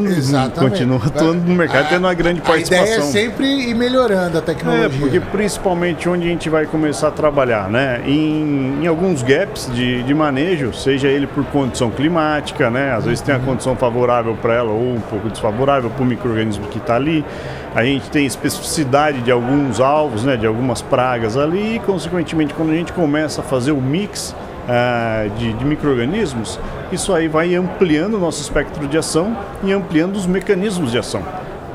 continua 0.57 1.01
atuando 1.05 1.47
no 1.47 1.55
mercado, 1.55 1.85
a, 1.85 1.89
tendo 1.89 2.05
uma 2.05 2.13
grande 2.13 2.41
participação. 2.41 2.83
A 2.83 2.87
ideia 2.87 2.99
é 2.99 3.11
sempre 3.11 3.69
ir 3.69 3.73
melhorando 3.73 4.37
a 4.37 4.41
tecnologia. 4.41 4.85
É, 4.85 4.89
porque 4.89 5.19
principalmente 5.19 6.07
onde 6.07 6.27
a 6.27 6.29
gente 6.29 6.49
vai 6.49 6.65
começar 6.65 7.09
a 7.09 7.11
trabalhar, 7.11 7.69
né? 7.69 8.01
Em, 8.05 8.83
em 8.83 8.87
alguns 8.87 9.21
gaps 9.23 9.69
de, 9.73 10.03
de 10.03 10.13
manejo, 10.13 10.73
seja 10.73 11.07
ele 11.07 11.27
por 11.27 11.43
condição 11.45 11.89
climática, 11.89 12.69
né? 12.69 12.93
Às 12.93 13.05
vezes 13.05 13.21
tem 13.21 13.35
a 13.35 13.39
condição 13.39 13.75
favorável 13.75 14.35
para 14.41 14.53
ela 14.53 14.71
ou 14.71 14.93
um 14.95 15.01
pouco 15.01 15.29
desfavorável 15.29 15.89
para 15.89 16.03
o 16.03 16.05
microorganismo 16.05 16.67
que 16.67 16.77
está 16.77 16.95
ali. 16.95 17.25
A 17.75 17.83
gente 17.83 18.09
tem 18.09 18.25
especificidade 18.25 19.21
de 19.21 19.31
alguns 19.31 19.79
alvos, 19.79 20.23
né? 20.23 20.35
De 20.35 20.45
algumas 20.45 20.81
pragas 20.81 21.37
ali 21.37 21.75
e, 21.75 21.79
consequentemente, 21.79 22.53
quando 22.53 22.71
a 22.71 22.75
gente 22.75 22.91
começa 22.93 23.41
a 23.41 23.43
fazer 23.43 23.71
o 23.71 23.81
mix 23.81 24.35
uh, 24.69 25.29
de, 25.37 25.53
de 25.53 25.65
micro-organismos, 25.65 26.59
isso 26.91 27.13
aí 27.13 27.27
vai 27.27 27.55
ampliando 27.55 28.15
o 28.15 28.19
nosso 28.19 28.41
espectro 28.41 28.87
de 28.87 28.97
ação 28.97 29.35
e 29.63 29.73
ampliando 29.73 30.15
os 30.15 30.27
mecanismos 30.27 30.91
de 30.91 30.99
ação. 30.99 31.23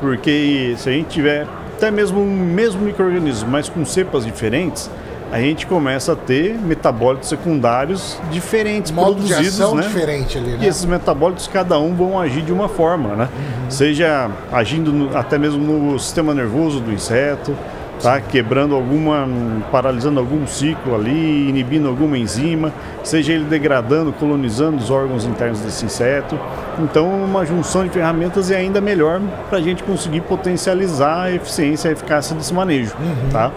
Porque 0.00 0.74
se 0.78 0.88
a 0.88 0.92
gente 0.92 1.08
tiver 1.08 1.46
até 1.76 1.90
mesmo 1.90 2.20
o 2.20 2.26
mesmo 2.26 2.80
microorganismo, 2.82 3.50
mas 3.50 3.68
com 3.68 3.84
cepas 3.84 4.24
diferentes, 4.24 4.88
a 5.32 5.40
gente 5.40 5.66
começa 5.66 6.12
a 6.12 6.16
ter 6.16 6.54
metabólitos 6.54 7.28
secundários 7.28 8.16
diferentes 8.30 8.92
Modo 8.92 9.14
produzidos, 9.14 9.42
de 9.42 9.48
ação 9.48 9.74
né? 9.74 9.82
diferente 9.82 10.38
ali, 10.38 10.50
né? 10.52 10.58
E 10.62 10.66
esses 10.68 10.84
metabólitos 10.84 11.48
cada 11.48 11.78
um 11.78 11.92
vão 11.92 12.20
agir 12.20 12.42
de 12.42 12.52
uma 12.52 12.68
forma, 12.68 13.16
né? 13.16 13.28
Uhum. 13.34 13.70
Seja 13.70 14.30
agindo 14.52 14.92
no, 14.92 15.16
até 15.16 15.36
mesmo 15.36 15.58
no 15.60 15.98
sistema 15.98 16.32
nervoso 16.32 16.78
do 16.78 16.92
inseto, 16.92 17.56
tá? 18.00 18.20
quebrando 18.20 18.74
alguma, 18.74 19.26
paralisando 19.70 20.20
algum 20.20 20.46
ciclo 20.46 20.94
ali, 20.94 21.48
inibindo 21.48 21.88
alguma 21.88 22.18
enzima, 22.18 22.72
seja 23.02 23.32
ele 23.32 23.44
degradando, 23.44 24.12
colonizando 24.12 24.76
os 24.76 24.90
órgãos 24.90 25.24
internos 25.24 25.60
desse 25.60 25.84
inseto. 25.84 26.38
Então, 26.78 27.08
uma 27.08 27.44
junção 27.44 27.84
de 27.84 27.90
ferramentas 27.90 28.50
é 28.50 28.56
ainda 28.56 28.80
melhor 28.80 29.20
para 29.48 29.58
a 29.58 29.62
gente 29.62 29.82
conseguir 29.82 30.22
potencializar 30.22 31.22
a 31.22 31.32
eficiência 31.32 31.88
e 31.88 31.90
a 31.90 31.92
eficácia 31.92 32.34
desse 32.36 32.52
manejo. 32.52 32.94
Uhum. 32.98 33.30
Tá? 33.30 33.50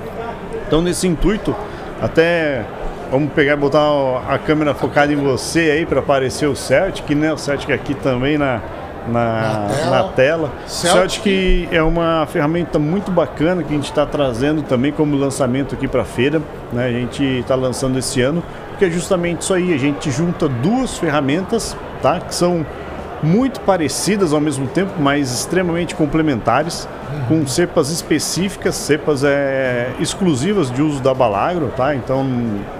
Então, 0.67 0.81
nesse 0.81 1.07
intuito, 1.07 1.55
até 2.01 2.65
vamos 3.11 3.31
pegar 3.33 3.53
e 3.53 3.55
botar 3.55 3.79
a 4.27 4.37
câmera 4.37 4.73
focada 4.73 5.11
em 5.11 5.15
você 5.15 5.71
aí 5.71 5.85
para 5.85 5.99
aparecer 5.99 6.47
o 6.47 6.55
Celtic, 6.55 7.09
né? 7.15 7.31
O 7.31 7.37
Celtic 7.37 7.71
aqui 7.71 7.93
também 7.93 8.37
na, 8.37 8.61
na, 9.07 9.67
na 9.89 10.03
tela. 10.09 10.51
Celtic. 10.67 11.23
Celtic 11.23 11.73
é 11.73 11.81
uma 11.81 12.25
ferramenta 12.27 12.77
muito 12.77 13.11
bacana 13.11 13.63
que 13.63 13.73
a 13.73 13.75
gente 13.75 13.89
está 13.89 14.05
trazendo 14.05 14.61
também 14.61 14.91
como 14.91 15.15
lançamento 15.15 15.75
aqui 15.75 15.87
para 15.87 16.01
a 16.01 16.05
feira. 16.05 16.41
Né? 16.71 16.85
A 16.85 16.91
gente 16.91 17.23
está 17.23 17.55
lançando 17.55 17.97
esse 17.97 18.21
ano, 18.21 18.43
que 18.77 18.85
é 18.85 18.89
justamente 18.89 19.41
isso 19.41 19.53
aí. 19.53 19.73
A 19.73 19.77
gente 19.77 20.11
junta 20.11 20.47
duas 20.47 20.97
ferramentas 20.97 21.75
tá? 22.01 22.19
Que 22.19 22.33
são 22.33 22.65
muito 23.21 23.59
parecidas 23.61 24.33
ao 24.33 24.39
mesmo 24.39 24.67
tempo, 24.67 24.93
mas 24.99 25.31
extremamente 25.31 25.95
complementares, 25.95 26.87
uhum. 27.29 27.39
com 27.39 27.47
cepas 27.47 27.89
específicas, 27.89 28.75
cepas 28.75 29.23
é, 29.23 29.91
exclusivas 29.99 30.71
de 30.71 30.81
uso 30.81 31.01
da 31.01 31.13
Balagro, 31.13 31.71
tá? 31.75 31.95
Então 31.95 32.25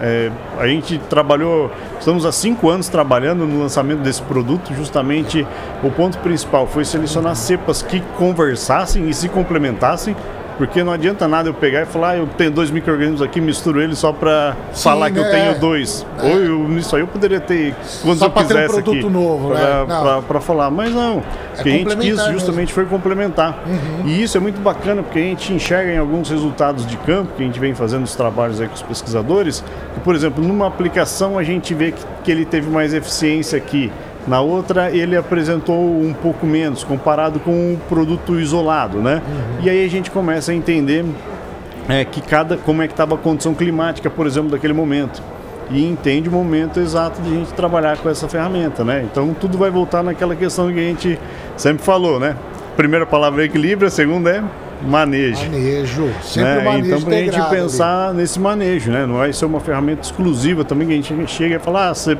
é, 0.02 0.32
a 0.60 0.68
gente 0.68 0.98
trabalhou, 1.10 1.72
estamos 2.00 2.26
há 2.26 2.32
cinco 2.32 2.70
anos 2.70 2.88
trabalhando 2.88 3.46
no 3.46 3.62
lançamento 3.62 4.00
desse 4.00 4.22
produto, 4.22 4.74
justamente 4.74 5.46
o 5.84 5.90
ponto 5.90 6.18
principal 6.20 6.68
foi 6.68 6.86
selecionar 6.86 7.36
cepas 7.36 7.82
que 7.82 8.02
conversassem 8.18 9.10
e 9.10 9.14
se 9.14 9.30
complementassem 9.30 10.16
porque 10.58 10.84
não 10.84 10.92
adianta 10.92 11.28
nada 11.28 11.50
eu 11.50 11.54
pegar 11.54 11.84
e 11.84 11.86
falar, 11.86 12.10
ah, 12.12 12.18
eu 12.18 12.28
tenho 12.38 12.52
dois 12.52 12.72
micro-organismos 12.72 13.22
aqui, 13.22 13.40
misturo 13.40 13.82
eles 13.82 14.00
só 14.00 14.12
para 14.12 14.56
falar 14.74 15.12
que 15.12 15.20
eu 15.20 15.30
tenho 15.30 15.52
é, 15.52 15.54
dois. 15.56 16.06
É. 16.20 16.24
Ou 16.24 16.40
eu, 16.40 16.68
nisso 16.68 16.96
aí 16.96 17.02
eu 17.02 17.08
poderia 17.08 17.40
ter 17.40 17.76
quando 18.02 18.24
eu 18.24 18.32
quisesse 18.32 18.54
ter 18.54 18.64
um 18.64 18.68
produto 18.68 18.98
aqui. 18.98 19.10
novo, 19.10 19.54
né? 19.54 19.86
Para 20.28 20.42
falar, 20.42 20.70
mas 20.72 20.94
não. 20.94 21.24
É 21.56 21.60
o 21.60 21.64
que 21.64 21.70
a 21.70 21.72
gente 21.72 21.98
quis 21.98 22.26
justamente 22.26 22.70
mesmo. 22.70 22.74
foi 22.74 22.86
complementar. 22.86 23.64
Uhum. 23.66 24.08
E 24.08 24.24
isso 24.24 24.38
é 24.38 24.40
muito 24.40 24.60
bacana 24.60 25.04
porque 25.04 25.20
a 25.20 25.24
gente 25.24 25.54
enxerga 25.54 25.92
em 25.92 25.98
alguns 25.98 26.30
resultados 26.30 26.86
de 26.86 26.98
campo 26.98 27.34
que 27.36 27.44
a 27.44 27.46
gente 27.46 27.60
vem 27.60 27.74
fazendo 27.76 28.04
os 28.04 28.16
trabalhos 28.16 28.60
aí 28.60 28.68
com 28.68 28.76
os 28.76 28.82
pesquisadores, 28.82 29.64
que, 29.94 30.00
por 30.00 30.16
exemplo, 30.16 30.44
numa 30.44 30.68
aplicação 30.68 31.38
a 31.38 31.44
gente 31.44 31.74
vê 31.74 31.92
que, 31.92 32.04
que 32.24 32.32
ele 32.32 32.46
teve 32.46 32.70
mais 32.70 32.94
eficiência 32.94 33.58
aqui 33.58 33.92
na 34.28 34.42
outra, 34.42 34.92
ele 34.92 35.16
apresentou 35.16 35.80
um 35.80 36.14
pouco 36.14 36.46
menos, 36.46 36.84
comparado 36.84 37.40
com 37.40 37.52
o 37.52 37.74
um 37.74 37.80
produto 37.88 38.40
isolado, 38.40 38.98
né? 38.98 39.22
Uhum. 39.26 39.66
E 39.66 39.70
aí 39.70 39.86
a 39.86 39.90
gente 39.90 40.12
começa 40.12 40.52
a 40.52 40.56
entender 40.56 41.06
é, 41.88 42.04
que 42.04 42.22
cada, 42.22 42.58
como 42.58 42.82
é 42.82 42.88
que 42.88 42.94
estava 42.94 43.16
a 43.16 43.18
condição 43.18 43.54
climática, 43.54 44.10
por 44.10 44.28
exemplo, 44.28 44.52
daquele 44.52 44.74
momento. 44.74 45.22
E 45.70 45.86
entende 45.86 46.30
o 46.30 46.32
momento 46.32 46.80
exato 46.80 47.22
de 47.22 47.30
a 47.30 47.38
gente 47.40 47.54
trabalhar 47.54 47.98
com 47.98 48.10
essa 48.10 48.28
ferramenta, 48.28 48.84
né? 48.84 49.06
Então 49.10 49.34
tudo 49.34 49.58
vai 49.58 49.70
voltar 49.70 50.04
naquela 50.04 50.36
questão 50.36 50.72
que 50.72 50.80
a 50.80 50.84
gente 50.84 51.20
sempre 51.56 51.84
falou, 51.84 52.20
né? 52.20 52.36
Primeira 52.76 53.06
palavra 53.06 53.44
é 53.44 53.46
equilíbrio, 53.46 53.88
a 53.88 53.92
segunda 53.92 54.30
é 54.30 54.44
manejo. 54.82 55.44
Manejo, 55.44 56.10
sempre 56.22 56.44
né? 56.44 56.64
manejo 56.64 56.88
Então, 56.88 57.02
para 57.02 57.16
a 57.16 57.20
gente 57.20 57.50
pensar 57.50 58.10
ali. 58.10 58.18
nesse 58.18 58.40
manejo, 58.40 58.92
né? 58.92 59.06
Não 59.06 59.18
vai 59.18 59.34
ser 59.34 59.46
uma 59.46 59.60
ferramenta 59.60 60.02
exclusiva 60.02 60.64
também 60.64 60.88
que 60.88 60.94
a 60.94 60.98
gente 60.98 61.32
chega 61.32 61.56
e 61.56 61.60
fala, 61.60 61.90
ah, 61.90 61.94
você 61.94 62.18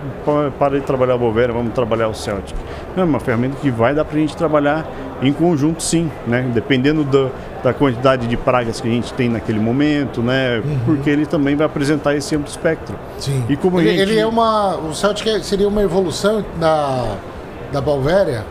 para 0.58 0.80
de 0.80 0.86
trabalhar 0.86 1.16
a 1.16 1.18
Bovera, 1.18 1.54
vamos 1.54 1.74
trabalhar 1.74 2.08
o 2.08 2.14
Celtic. 2.14 2.56
Não, 2.96 3.04
é 3.04 3.06
uma 3.06 3.20
ferramenta 3.20 3.58
que 3.62 3.70
vai 3.70 3.94
dar 3.94 4.06
para 4.06 4.18
a 4.18 4.20
gente 4.20 4.36
trabalhar 4.36 4.86
em 5.22 5.34
conjunto, 5.34 5.82
sim, 5.82 6.12
né? 6.26 6.50
Dependendo 6.54 7.04
do, 7.04 7.32
da 7.64 7.74
quantidade 7.74 8.28
de 8.28 8.38
pragas 8.38 8.80
que 8.80 8.88
a 8.88 8.92
gente 8.92 9.14
tem 9.14 9.30
naquele 9.30 9.60
momento, 9.60 10.22
né? 10.22 10.62
Uhum. 10.64 10.80
Porque 10.86 11.10
ele 11.10 11.26
também 11.26 11.56
vai 11.56 11.66
apresentar 11.66 12.16
esse 12.16 12.36
amplo 12.36 12.50
espectro. 12.50 12.96
Sim. 13.18 13.44
E 13.50 13.56
como 13.56 13.80
ele, 13.80 13.90
gente... 13.90 14.02
ele 14.02 14.20
é 14.20 14.26
uma, 14.26 14.78
o 14.78 14.94
Celtic 14.94 15.44
seria 15.44 15.68
uma 15.68 15.82
evolução 15.82 16.44
da 16.60 17.18
da 17.72 17.82
Balvéria? 17.82 18.46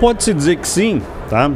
Pode-se 0.00 0.34
dizer 0.34 0.56
que 0.56 0.66
sim, 0.66 1.00
tá? 1.32 1.50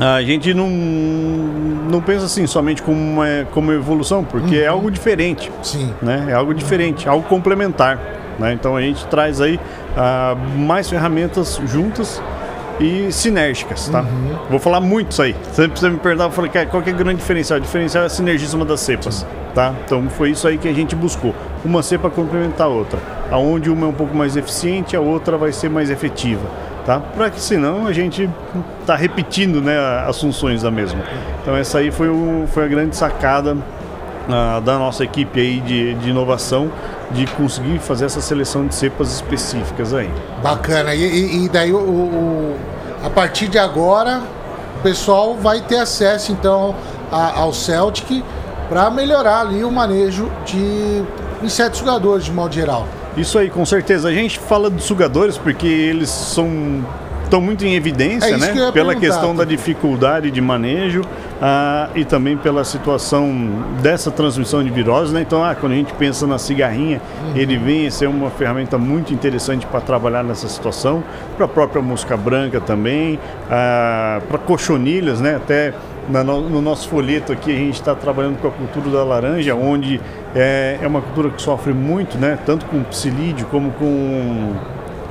A 0.00 0.22
gente 0.22 0.52
não, 0.52 0.68
não 0.68 2.00
pensa 2.00 2.26
assim 2.26 2.48
somente 2.48 2.82
como, 2.82 2.98
uma, 2.98 3.26
como 3.52 3.72
evolução, 3.72 4.24
porque 4.24 4.56
é 4.56 4.58
uhum. 4.58 4.64
é 4.64 4.66
algo 4.66 4.90
diferente. 4.90 5.52
Sim. 5.62 5.94
Né? 6.02 6.26
É 6.30 6.32
algo 6.32 6.52
diferente, 6.52 7.08
algo 7.08 7.26
complementar. 7.28 7.98
Né? 8.38 8.52
Então 8.52 8.76
a 8.76 8.80
gente 8.80 9.06
traz 9.06 9.40
aí 9.40 9.54
uh, 9.56 10.58
mais 10.58 10.90
ferramentas 10.90 11.60
juntas 11.66 12.20
e 12.80 13.12
sinérgicas, 13.12 13.88
tá? 13.88 14.00
Uhum. 14.00 14.36
Vou 14.50 14.58
falar 14.58 14.80
muito 14.80 15.12
isso 15.12 15.22
aí. 15.22 15.36
Você 15.52 15.88
me 15.88 15.96
perguntar, 15.98 16.24
eu 16.24 16.30
falei, 16.32 16.50
qual 16.68 16.82
que 16.82 16.90
é 16.90 16.92
o 16.92 16.96
grande 16.96 17.20
diferencial? 17.20 17.60
O 17.60 17.62
diferencial 17.62 18.02
é 18.02 18.06
a 18.06 18.10
sinergismo 18.10 18.64
das 18.64 18.80
cepas, 18.80 19.14
Sim. 19.14 19.26
tá? 19.54 19.72
Então 19.84 20.08
foi 20.10 20.30
isso 20.30 20.48
aí 20.48 20.58
que 20.58 20.66
a 20.66 20.72
gente 20.72 20.96
buscou. 20.96 21.32
Uma 21.64 21.84
cepa 21.84 22.10
complementar 22.10 22.66
a 22.66 22.70
outra. 22.70 22.98
Aonde 23.30 23.70
uma 23.70 23.86
é 23.86 23.88
um 23.88 23.92
pouco 23.92 24.16
mais 24.16 24.36
eficiente, 24.36 24.96
a 24.96 25.00
outra 25.00 25.36
vai 25.36 25.52
ser 25.52 25.70
mais 25.70 25.88
efetiva 25.88 26.73
tá? 26.84 27.00
Para 27.00 27.30
que 27.30 27.40
senão 27.40 27.86
a 27.86 27.92
gente 27.92 28.28
está 28.80 28.94
repetindo 28.94 29.60
né, 29.60 29.78
as 30.06 30.20
funções 30.20 30.62
da 30.62 30.70
mesma. 30.70 31.02
Então 31.42 31.56
essa 31.56 31.78
aí 31.78 31.90
foi, 31.90 32.08
o, 32.08 32.44
foi 32.48 32.64
a 32.64 32.68
grande 32.68 32.96
sacada 32.96 33.54
uh, 33.54 34.60
da 34.60 34.78
nossa 34.78 35.04
equipe 35.04 35.40
aí 35.40 35.60
de, 35.60 35.94
de 35.94 36.10
inovação 36.10 36.70
de 37.10 37.26
conseguir 37.26 37.78
fazer 37.78 38.06
essa 38.06 38.20
seleção 38.20 38.66
de 38.66 38.74
cepas 38.74 39.12
específicas 39.12 39.92
aí. 39.94 40.10
Bacana. 40.42 40.94
E, 40.94 41.44
e 41.44 41.48
daí 41.48 41.72
o, 41.72 41.78
o, 41.78 42.56
a 43.04 43.10
partir 43.10 43.48
de 43.48 43.58
agora 43.58 44.22
o 44.78 44.82
pessoal 44.82 45.34
vai 45.34 45.60
ter 45.60 45.78
acesso 45.78 46.32
então 46.32 46.74
a, 47.10 47.40
ao 47.40 47.52
Celtic 47.52 48.22
para 48.68 48.90
melhorar 48.90 49.40
ali 49.40 49.64
o 49.64 49.70
manejo 49.70 50.30
de 50.44 51.02
insetos 51.42 51.78
sugadores 51.78 52.24
de 52.24 52.32
modo 52.32 52.54
geral. 52.54 52.86
Isso 53.16 53.38
aí, 53.38 53.48
com 53.48 53.64
certeza. 53.64 54.08
A 54.08 54.12
gente 54.12 54.38
fala 54.38 54.68
dos 54.68 54.84
sugadores 54.84 55.38
porque 55.38 55.66
eles 55.66 56.10
são 56.10 56.84
estão 57.24 57.40
muito 57.40 57.64
em 57.64 57.74
evidência, 57.74 58.34
é 58.34 58.36
né? 58.36 58.70
Pela 58.72 58.94
questão 58.94 59.34
da 59.34 59.44
dificuldade 59.44 60.30
de 60.30 60.40
manejo 60.40 61.02
ah, 61.42 61.88
e 61.94 62.04
também 62.04 62.36
pela 62.36 62.62
situação 62.64 63.32
dessa 63.82 64.10
transmissão 64.10 64.62
de 64.62 64.70
virose, 64.70 65.12
né? 65.12 65.22
Então, 65.22 65.42
ah, 65.42 65.54
quando 65.54 65.72
a 65.72 65.74
gente 65.74 65.92
pensa 65.94 66.26
na 66.26 66.38
cigarrinha, 66.38 67.00
uhum. 67.24 67.36
ele 67.36 67.56
vem 67.56 67.86
a 67.86 67.90
ser 67.90 68.06
uma 68.06 68.30
ferramenta 68.30 68.78
muito 68.78 69.12
interessante 69.12 69.66
para 69.66 69.80
trabalhar 69.80 70.22
nessa 70.22 70.48
situação, 70.48 71.02
para 71.36 71.46
a 71.46 71.48
própria 71.48 71.82
mosca 71.82 72.16
branca 72.16 72.60
também, 72.60 73.18
ah, 73.50 74.20
para 74.28 74.38
cochonilhas, 74.38 75.20
né? 75.20 75.36
Até 75.36 75.74
no 76.08 76.60
nosso 76.60 76.86
folheto 76.88 77.32
aqui 77.32 77.50
a 77.50 77.56
gente 77.56 77.74
está 77.74 77.94
trabalhando 77.94 78.38
com 78.38 78.46
a 78.46 78.50
cultura 78.50 78.90
da 78.90 79.02
laranja, 79.02 79.54
onde 79.54 79.98
é, 80.34 80.78
é 80.82 80.86
uma 80.86 81.00
cultura 81.00 81.30
que 81.30 81.40
sofre 81.40 81.72
muito, 81.72 82.18
né? 82.18 82.38
Tanto 82.44 82.66
com 82.66 82.82
psilídeo 82.84 83.46
como 83.46 83.70
com 83.72 84.52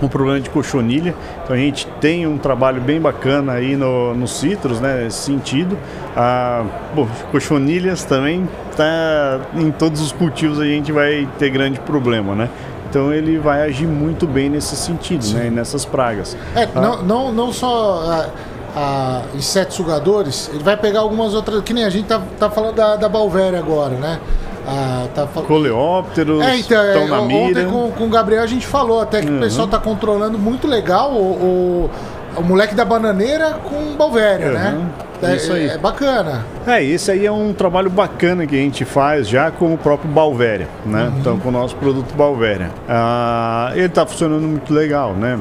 um 0.01 0.07
problema 0.07 0.39
de 0.39 0.49
cochonilha. 0.49 1.15
Então 1.43 1.55
a 1.55 1.59
gente 1.59 1.87
tem 2.01 2.27
um 2.27 2.37
trabalho 2.37 2.81
bem 2.81 2.99
bacana 2.99 3.53
aí 3.53 3.75
no, 3.75 4.13
no 4.13 4.27
citros, 4.27 4.79
né, 4.79 5.03
nesse 5.03 5.19
sentido. 5.19 5.77
Ah, 6.15 6.65
bom, 6.93 7.07
cochonilhas 7.31 8.03
também 8.03 8.47
tá 8.75 9.39
em 9.55 9.71
todos 9.71 10.01
os 10.01 10.11
cultivos 10.11 10.59
a 10.59 10.65
gente 10.65 10.91
vai 10.91 11.27
ter 11.37 11.49
grande 11.49 11.79
problema, 11.79 12.35
né? 12.35 12.49
Então 12.89 13.11
ele 13.11 13.39
vai 13.39 13.63
agir 13.63 13.87
muito 13.87 14.27
bem 14.27 14.49
nesse 14.49 14.75
sentido, 14.75 15.23
né, 15.23 15.29
Sim. 15.29 15.35
né, 15.35 15.49
nessas 15.49 15.85
pragas. 15.85 16.37
É, 16.55 16.63
ah, 16.75 16.81
não, 16.81 17.03
não, 17.03 17.31
não 17.31 17.53
só 17.53 18.03
ah, 18.05 18.29
ah, 18.75 19.21
insetos 19.33 19.75
sugadores, 19.75 20.49
ele 20.53 20.63
vai 20.63 20.77
pegar 20.77 20.99
algumas 20.99 21.33
outras, 21.33 21.61
que 21.63 21.73
nem 21.73 21.85
a 21.85 21.89
gente 21.89 22.05
tá, 22.07 22.21
tá 22.39 22.49
falando 22.49 22.75
da, 22.75 22.95
da 22.95 23.09
Balvéria 23.09 23.57
agora, 23.57 23.95
né? 23.95 24.19
Ah, 24.65 25.07
tá 25.13 25.27
fal... 25.27 25.43
Coleópteros, 25.43 26.41
é, 26.41 26.57
então, 26.57 26.81
é, 26.81 27.05
na 27.07 27.21
mira. 27.21 27.61
Ontem 27.61 27.65
com, 27.65 27.91
com 27.91 28.05
o 28.05 28.09
Gabriel 28.09 28.43
a 28.43 28.47
gente 28.47 28.65
falou 28.65 29.01
até 29.01 29.21
que 29.21 29.29
uhum. 29.29 29.37
o 29.37 29.41
pessoal 29.41 29.67
tá 29.67 29.77
controlando 29.77 30.37
muito 30.39 30.67
legal 30.67 31.11
o, 31.11 31.89
o, 32.37 32.39
o 32.39 32.43
moleque 32.43 32.73
da 32.73 32.85
bananeira 32.85 33.59
com 33.63 33.95
Balvéria, 33.97 34.47
uhum. 34.47 34.53
né? 34.53 34.89
É, 35.21 35.35
Isso 35.35 35.53
aí. 35.53 35.69
É, 35.69 35.73
é 35.73 35.77
bacana. 35.77 36.45
É, 36.67 36.83
esse 36.83 37.11
aí 37.11 37.25
é 37.25 37.31
um 37.31 37.53
trabalho 37.53 37.89
bacana 37.89 38.45
que 38.45 38.55
a 38.55 38.59
gente 38.59 38.83
faz 38.83 39.27
já 39.27 39.51
com 39.51 39.73
o 39.73 39.77
próprio 39.77 40.09
Balvéria, 40.11 40.67
né? 40.85 41.03
Uhum. 41.03 41.19
Então, 41.19 41.39
com 41.39 41.49
o 41.49 41.51
nosso 41.51 41.75
produto 41.75 42.13
Balvéria. 42.15 42.71
Ah, 42.87 43.71
ele 43.73 43.85
está 43.85 44.05
funcionando 44.05 44.45
muito 44.47 44.73
legal, 44.73 45.13
né? 45.13 45.39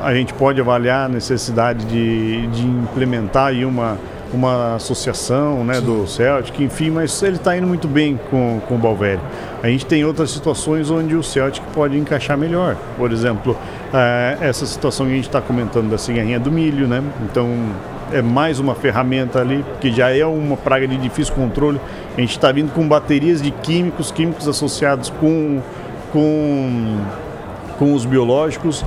A 0.00 0.14
gente 0.14 0.32
pode 0.32 0.60
avaliar 0.60 1.06
a 1.06 1.08
necessidade 1.08 1.84
de, 1.86 2.46
de 2.48 2.64
implementar 2.64 3.48
aí 3.48 3.64
uma 3.64 3.98
uma 4.32 4.74
associação 4.74 5.64
né, 5.64 5.80
do 5.80 6.06
Celtic, 6.06 6.60
enfim, 6.60 6.90
mas 6.90 7.22
ele 7.22 7.36
está 7.36 7.56
indo 7.56 7.66
muito 7.66 7.88
bem 7.88 8.18
com, 8.30 8.60
com 8.66 8.74
o 8.74 8.78
Balvério. 8.78 9.20
A 9.62 9.68
gente 9.68 9.86
tem 9.86 10.04
outras 10.04 10.30
situações 10.30 10.90
onde 10.90 11.16
o 11.16 11.22
Celtic 11.22 11.62
pode 11.74 11.96
encaixar 11.98 12.36
melhor. 12.36 12.76
Por 12.96 13.10
exemplo, 13.10 13.56
é, 13.92 14.38
essa 14.40 14.66
situação 14.66 15.06
que 15.06 15.12
a 15.12 15.16
gente 15.16 15.28
está 15.28 15.40
comentando 15.40 15.90
da 15.90 15.98
cigarrinha 15.98 16.38
do 16.38 16.50
milho, 16.50 16.86
né? 16.86 17.02
Então 17.24 17.48
é 18.12 18.22
mais 18.22 18.58
uma 18.58 18.74
ferramenta 18.74 19.40
ali, 19.40 19.64
que 19.80 19.90
já 19.90 20.14
é 20.14 20.24
uma 20.24 20.56
praga 20.56 20.86
de 20.86 20.96
difícil 20.96 21.34
controle. 21.34 21.80
A 22.16 22.20
gente 22.20 22.30
está 22.30 22.52
vindo 22.52 22.72
com 22.72 22.86
baterias 22.86 23.42
de 23.42 23.50
químicos, 23.50 24.10
químicos 24.10 24.46
associados 24.48 25.10
com, 25.10 25.60
com, 26.12 26.98
com 27.78 27.94
os 27.94 28.04
biológicos 28.04 28.84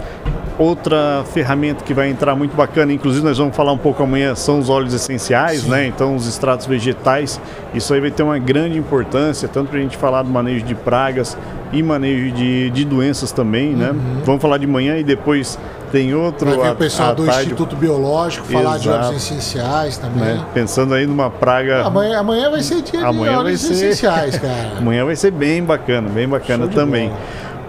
Outra 0.57 1.23
ferramenta 1.33 1.83
que 1.83 1.93
vai 1.93 2.09
entrar 2.09 2.35
muito 2.35 2.55
bacana, 2.55 2.93
inclusive 2.93 3.25
nós 3.25 3.37
vamos 3.37 3.55
falar 3.55 3.71
um 3.71 3.77
pouco 3.77 4.03
amanhã, 4.03 4.35
são 4.35 4.59
os 4.59 4.69
óleos 4.69 4.93
essenciais, 4.93 5.61
Sim. 5.61 5.69
né? 5.69 5.87
Então 5.87 6.15
os 6.15 6.27
extratos 6.27 6.67
vegetais. 6.67 7.39
Isso 7.73 7.93
aí 7.93 8.01
vai 8.01 8.11
ter 8.11 8.23
uma 8.23 8.37
grande 8.37 8.77
importância, 8.77 9.47
tanto 9.47 9.69
para 9.69 9.79
a 9.79 9.81
gente 9.81 9.97
falar 9.97 10.23
do 10.23 10.29
manejo 10.29 10.65
de 10.65 10.75
pragas 10.75 11.37
e 11.71 11.81
manejo 11.81 12.31
de, 12.31 12.69
de 12.69 12.85
doenças 12.85 13.31
também, 13.31 13.73
né? 13.73 13.91
Uhum. 13.91 14.21
Vamos 14.25 14.41
falar 14.41 14.57
de 14.57 14.67
manhã 14.67 14.97
e 14.97 15.03
depois 15.03 15.57
tem 15.91 16.13
outro. 16.13 16.49
Vai 16.49 16.57
ver 16.57 16.71
o 16.71 16.75
pessoal 16.75 17.13
do 17.13 17.25
tarde. 17.25 17.41
Instituto 17.43 17.75
Biológico 17.75 18.45
falar 18.47 18.75
Exato. 18.75 18.79
de 18.79 18.89
óleos 18.89 19.23
essenciais 19.23 19.97
também. 19.97 20.35
Né? 20.35 20.45
Pensando 20.53 20.93
aí 20.93 21.05
numa 21.05 21.29
praga. 21.29 21.85
Amanhã, 21.85 22.19
amanhã 22.19 22.49
vai 22.49 22.61
ser 22.61 22.81
dia 22.81 23.05
amanhã 23.05 23.33
de 23.33 23.37
óleos 23.37 23.61
ser... 23.61 23.73
essenciais, 23.73 24.37
cara. 24.37 24.77
amanhã 24.79 25.05
vai 25.05 25.15
ser 25.15 25.31
bem 25.31 25.63
bacana, 25.63 26.09
bem 26.09 26.27
bacana 26.27 26.67
também. 26.67 27.11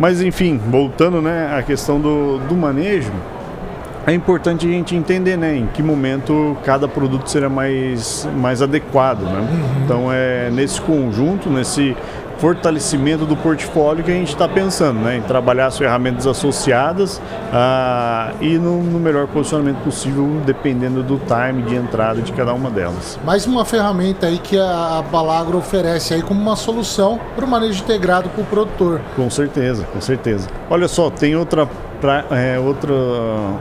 Mas 0.02 0.20
enfim, 0.20 0.58
voltando 0.68 1.22
né, 1.22 1.54
à 1.56 1.62
questão 1.62 2.00
do, 2.00 2.38
do 2.48 2.56
manejo, 2.56 3.12
é 4.04 4.12
importante 4.12 4.66
a 4.66 4.68
gente 4.68 4.96
entender 4.96 5.36
né, 5.36 5.56
em 5.56 5.68
que 5.68 5.80
momento 5.80 6.56
cada 6.64 6.88
produto 6.88 7.30
será 7.30 7.48
mais, 7.48 8.28
mais 8.36 8.60
adequado. 8.60 9.20
Né? 9.20 9.38
Uhum. 9.38 9.84
Então 9.84 10.12
é 10.12 10.50
nesse 10.50 10.80
conjunto, 10.80 11.48
nesse 11.48 11.96
fortalecimento 12.42 13.24
do 13.24 13.36
portfólio 13.36 14.02
que 14.02 14.10
a 14.10 14.14
gente 14.14 14.30
está 14.30 14.48
pensando, 14.48 14.98
né? 14.98 15.18
Em 15.18 15.22
trabalhar 15.22 15.66
as 15.66 15.78
ferramentas 15.78 16.26
associadas 16.26 17.22
ah, 17.52 18.32
e 18.40 18.58
no, 18.58 18.82
no, 18.82 18.98
melhor 18.98 19.28
posicionamento 19.28 19.76
possível, 19.84 20.28
dependendo 20.44 21.04
do 21.04 21.20
time 21.20 21.62
de 21.62 21.76
entrada 21.76 22.20
de 22.20 22.32
cada 22.32 22.52
uma 22.52 22.68
delas. 22.68 23.16
Mais 23.24 23.46
uma 23.46 23.64
ferramenta 23.64 24.26
aí 24.26 24.38
que 24.38 24.58
a 24.58 25.04
Balagro 25.08 25.56
oferece 25.56 26.14
aí 26.14 26.22
como 26.22 26.40
uma 26.40 26.56
solução 26.56 27.20
para 27.36 27.44
o 27.44 27.48
manejo 27.48 27.80
integrado 27.80 28.28
para 28.28 28.42
o 28.42 28.44
produtor. 28.44 29.00
Com 29.14 29.30
certeza, 29.30 29.84
com 29.84 30.00
certeza. 30.00 30.48
Olha 30.68 30.88
só, 30.88 31.10
tem 31.10 31.36
outra 31.36 31.68
pra, 32.00 32.24
é, 32.32 32.58
outra, 32.58 32.92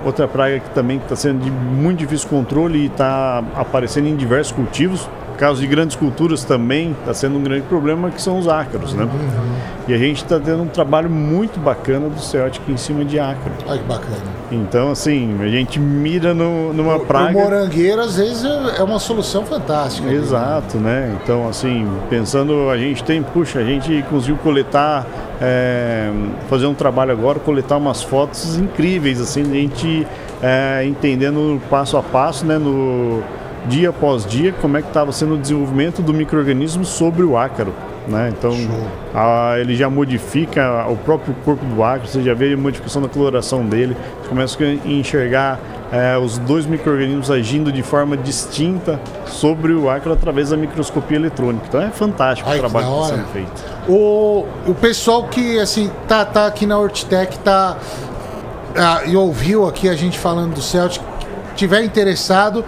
outra 0.04 0.28
praga 0.28 0.60
que 0.60 0.72
também 0.72 0.98
está 0.98 1.16
sendo 1.16 1.44
de 1.44 1.52
muito 1.52 2.00
difícil 2.00 2.28
controle 2.28 2.80
e 2.80 2.86
está 2.88 3.44
aparecendo 3.56 4.08
em 4.08 4.16
diversos 4.16 4.52
cultivos, 4.52 5.08
caso 5.42 5.60
de 5.60 5.66
grandes 5.66 5.96
culturas 5.96 6.44
também 6.44 6.92
está 6.92 7.16
sendo 7.16 7.40
um 7.40 7.42
grande 7.42 7.64
problema, 7.64 8.12
que 8.12 8.22
são 8.22 8.38
os 8.38 8.48
ácaros, 8.48 8.94
né? 8.94 9.06
Uhum. 9.06 9.56
E 9.88 9.94
a 9.96 9.98
gente 9.98 10.18
está 10.18 10.40
tendo 10.40 10.62
um 10.62 10.68
trabalho 10.68 11.10
muito 11.10 11.60
bacana 11.60 12.08
do 12.10 12.22
Celtic 12.22 12.62
em 12.70 12.78
cima 12.78 13.04
de 13.04 13.20
ácaro. 13.20 13.52
Olha 13.66 13.80
que 13.80 13.86
bacana. 13.86 14.22
Então, 14.52 14.92
assim, 14.92 15.36
a 15.42 15.48
gente 15.48 15.80
mira 15.80 16.32
no, 16.32 16.72
numa 16.72 16.98
o, 16.98 17.06
praga... 17.08 17.36
O 17.36 17.42
morangueiro, 17.42 18.02
às 18.02 18.18
vezes, 18.18 18.46
é 18.46 18.84
uma 18.84 19.00
solução 19.00 19.44
fantástica. 19.44 20.08
Exato, 20.12 20.78
né? 20.78 21.18
Então, 21.24 21.50
assim, 21.50 21.88
pensando, 22.08 22.70
a 22.70 22.78
gente 22.78 23.04
tem, 23.04 23.24
puxa, 23.24 23.58
a 23.58 23.64
gente 23.64 24.06
conseguiu 24.12 24.38
coletar, 24.44 25.08
é, 25.42 26.12
fazer 26.52 26.68
um 26.68 26.76
trabalho 26.76 27.14
agora, 27.14 27.40
coletar 27.40 27.78
umas 27.78 28.04
fotos 28.04 28.58
incríveis, 28.58 29.20
assim, 29.20 29.42
a 29.42 29.56
gente 29.56 30.06
é, 30.40 30.86
entendendo 30.86 31.60
passo 31.68 31.98
a 31.98 32.04
passo, 32.04 32.46
né, 32.46 32.60
no 32.60 33.24
dia 33.68 33.90
após 33.90 34.26
dia 34.26 34.54
como 34.62 34.78
é 34.78 34.82
que 34.82 34.88
estava 34.88 35.12
sendo 35.12 35.36
o 35.36 35.38
desenvolvimento 35.38 36.02
do 36.02 36.14
microorganismo 36.14 36.86
sobre 36.86 37.24
o 37.24 37.38
ácaro. 37.38 37.74
Né? 38.08 38.34
Então 38.36 38.52
a, 39.14 39.56
ele 39.60 39.76
já 39.76 39.90
modifica 39.90 40.88
o 40.90 40.98
próprio 40.98 41.36
corpo 41.46 41.64
do 41.66 41.84
ácaro, 41.84 42.08
você 42.08 42.22
já 42.22 42.34
vê 42.34 42.54
a 42.54 42.58
modificação 42.58 43.02
da 43.02 43.08
coloração 43.08 43.64
dele, 43.64 43.96
você 44.22 44.30
começa 44.30 44.64
a 44.64 44.90
enxergar 44.90 45.60
é, 45.92 46.18
os 46.18 46.38
dois 46.38 46.66
micro-organismos 46.66 47.30
agindo 47.30 47.72
de 47.72 47.84
forma 47.84 48.16
distinta 48.16 49.00
sobre 49.28 49.74
o 49.74 49.90
ácaro 49.90 50.14
através 50.14 50.50
da 50.50 50.58
microscopia 50.58 51.18
eletrônica. 51.18 51.66
Então 51.68 51.82
é 51.82 51.90
fantástico 51.90 52.50
Ai, 52.50 52.58
o 52.58 52.60
trabalho 52.60 52.88
que 52.88 52.94
está 52.94 53.16
sendo 53.16 53.28
feito. 53.28 53.64
O, 53.88 54.46
o 54.68 54.74
pessoal 54.74 55.28
que 55.28 55.60
assim 55.60 55.92
tá, 56.08 56.26
tá 56.26 56.48
aqui 56.48 56.66
na 56.66 56.80
Hortitec 56.80 57.38
tá, 57.40 57.78
ah, 58.76 59.02
e 59.06 59.16
ouviu 59.16 59.68
aqui 59.68 59.90
a 59.90 59.96
gente 59.96 60.18
falando 60.18 60.56
do 60.56 60.62
Celtic, 60.62 61.04
tiver 61.56 61.84
interessado, 61.84 62.64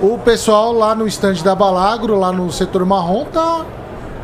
o 0.00 0.18
pessoal 0.18 0.72
lá 0.72 0.94
no 0.94 1.06
estande 1.06 1.42
da 1.42 1.54
Balagro, 1.54 2.18
lá 2.18 2.32
no 2.32 2.50
setor 2.52 2.84
marrom, 2.84 3.24
tá 3.24 3.64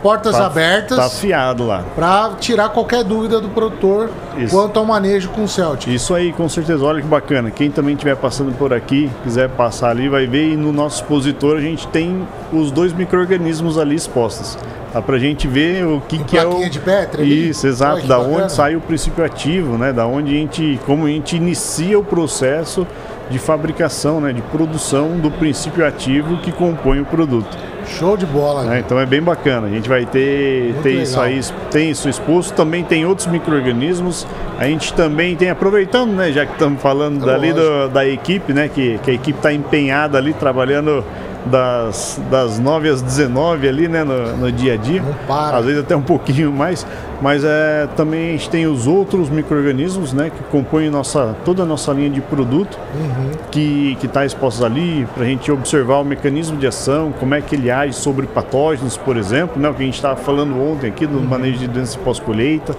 portas 0.05 0.37
tá, 0.37 0.45
abertas. 0.45 0.99
Tá 0.99 1.07
afiado 1.07 1.67
lá. 1.67 1.83
Para 1.95 2.33
tirar 2.39 2.69
qualquer 2.69 3.03
dúvida 3.03 3.41
do 3.41 3.49
produtor 3.49 4.11
Isso. 4.37 4.55
quanto 4.55 4.79
ao 4.79 4.85
manejo 4.85 5.31
com 5.31 5.45
o 5.45 5.49
Celtic. 5.49 5.95
Isso 5.95 6.15
aí, 6.15 6.31
com 6.31 6.47
certeza. 6.47 6.85
Olha 6.85 7.01
que 7.01 7.09
bacana. 7.09 7.51
Quem 7.51 7.71
também 7.71 7.95
estiver 7.95 8.15
passando 8.15 8.53
por 8.53 8.75
aqui, 8.75 9.11
quiser 9.23 9.49
passar 9.49 9.89
ali, 9.89 10.07
vai 10.07 10.27
ver. 10.27 10.53
E 10.53 10.57
no 10.57 10.73
nosso 10.73 10.97
expositor 10.97 11.57
a 11.57 11.61
gente 11.61 11.89
tem 11.89 12.29
os 12.53 12.71
dois 12.71 12.93
micro-organismos 12.93 13.79
ali 13.79 13.95
expostos. 13.95 14.59
Dá 14.93 15.01
pra 15.01 15.19
gente 15.19 15.49
ver 15.49 15.85
o 15.87 16.01
que, 16.03 16.23
que 16.23 16.37
é 16.37 16.45
o. 16.45 16.69
de 16.69 16.79
Petri 16.79 17.23
ali? 17.23 17.49
Isso, 17.49 17.67
exato. 17.67 17.97
Olha, 17.97 18.07
da 18.07 18.19
bacana. 18.19 18.45
onde 18.45 18.53
sai 18.53 18.77
o 18.77 18.81
princípio 18.81 19.25
ativo, 19.25 19.79
né? 19.79 19.93
Da 19.93 20.07
onde 20.07 20.33
a 20.33 20.39
gente. 20.39 20.79
Como 20.87 21.07
a 21.07 21.09
gente 21.09 21.35
inicia 21.35 21.99
o 21.99 22.05
processo 22.05 22.87
de 23.31 23.39
fabricação, 23.39 24.21
né, 24.21 24.33
de 24.33 24.43
produção 24.43 25.19
do 25.19 25.31
princípio 25.31 25.87
ativo 25.87 26.37
que 26.39 26.53
compõe 26.53 27.01
o 27.01 27.05
produto. 27.05 27.57
Show 27.87 28.17
de 28.17 28.27
bola. 28.27 28.65
Né? 28.65 28.81
Então 28.81 28.99
é 28.99 29.07
bem 29.07 29.23
bacana. 29.23 29.67
A 29.67 29.71
gente 29.71 29.89
vai 29.89 30.07
ter, 30.07 30.75
ter 30.83 31.03
isso 31.03 31.21
aí, 31.21 31.41
tem 31.71 31.91
isso 31.91 32.09
exposto. 32.09 32.55
Também 32.55 32.83
tem 32.83 33.05
outros 33.05 33.27
micro-organismos. 33.27 34.27
A 34.59 34.65
gente 34.65 34.93
também 34.95 35.37
tem, 35.37 35.51
aproveitando, 35.51 36.13
né, 36.13 36.33
já 36.33 36.47
que 36.47 36.53
estamos 36.53 36.81
falando 36.81 37.23
é 37.23 37.27
dali 37.27 37.53
do, 37.53 37.89
da 37.89 38.07
equipe, 38.07 38.53
né, 38.53 38.69
que, 38.69 38.99
que 38.99 39.11
a 39.11 39.15
equipe 39.15 39.39
está 39.39 39.53
empenhada 39.53 40.17
ali 40.17 40.33
trabalhando 40.33 41.05
das, 41.47 42.21
das 42.31 42.59
9 42.59 42.89
às 42.89 43.03
19 43.03 43.69
ali, 43.69 43.89
né, 43.89 44.05
no, 44.05 44.37
no 44.37 44.53
dia 44.53 44.75
a 44.75 44.77
dia. 44.77 45.03
Não 45.03 45.15
para. 45.27 45.59
Às 45.59 45.65
vezes 45.65 45.81
até 45.81 45.95
um 45.97 46.03
pouquinho 46.03 46.53
mais, 46.53 46.87
mas 47.21 47.45
é, 47.45 47.89
também 47.97 48.31
a 48.31 48.33
gente 48.33 48.51
tem 48.51 48.67
os 48.67 48.87
outros 48.87 49.29
micro-organismos, 49.29 50.13
né, 50.13 50.31
que 50.31 50.43
compõem 50.45 50.91
nossa, 50.91 51.35
toda 51.45 51.63
a 51.63 51.67
nossa 51.67 51.93
linha 51.93 52.11
de 52.11 52.21
produto, 52.21 52.79
uhum. 52.95 53.31
que 53.51 53.97
está 54.03 54.25
expostos 54.25 54.65
ali, 54.65 55.07
para 55.15 55.25
a 55.25 55.27
gente 55.27 55.51
observar 55.51 55.99
o 55.99 56.05
mecanismo 56.05 56.57
de 56.57 56.67
ação, 56.67 57.13
como 57.19 57.35
é 57.35 57.41
que 57.41 57.55
ele 57.55 57.71
age 57.71 57.95
sobre 57.95 58.27
patógenos, 58.27 58.97
por 58.97 59.17
exemplo, 59.17 59.61
né, 59.61 59.69
o 59.69 59.75
que 59.75 59.83
a 59.83 59.87
gente 59.87 59.95
estava 59.95 60.17
falando 60.17 60.61
ontem 60.61 60.89
aqui 60.89 61.07
do 61.07 61.19
uhum. 61.19 61.25
manejo 61.25 61.59
de 61.59 61.69
doenças 61.69 61.97
pós-colheita, 61.97 62.75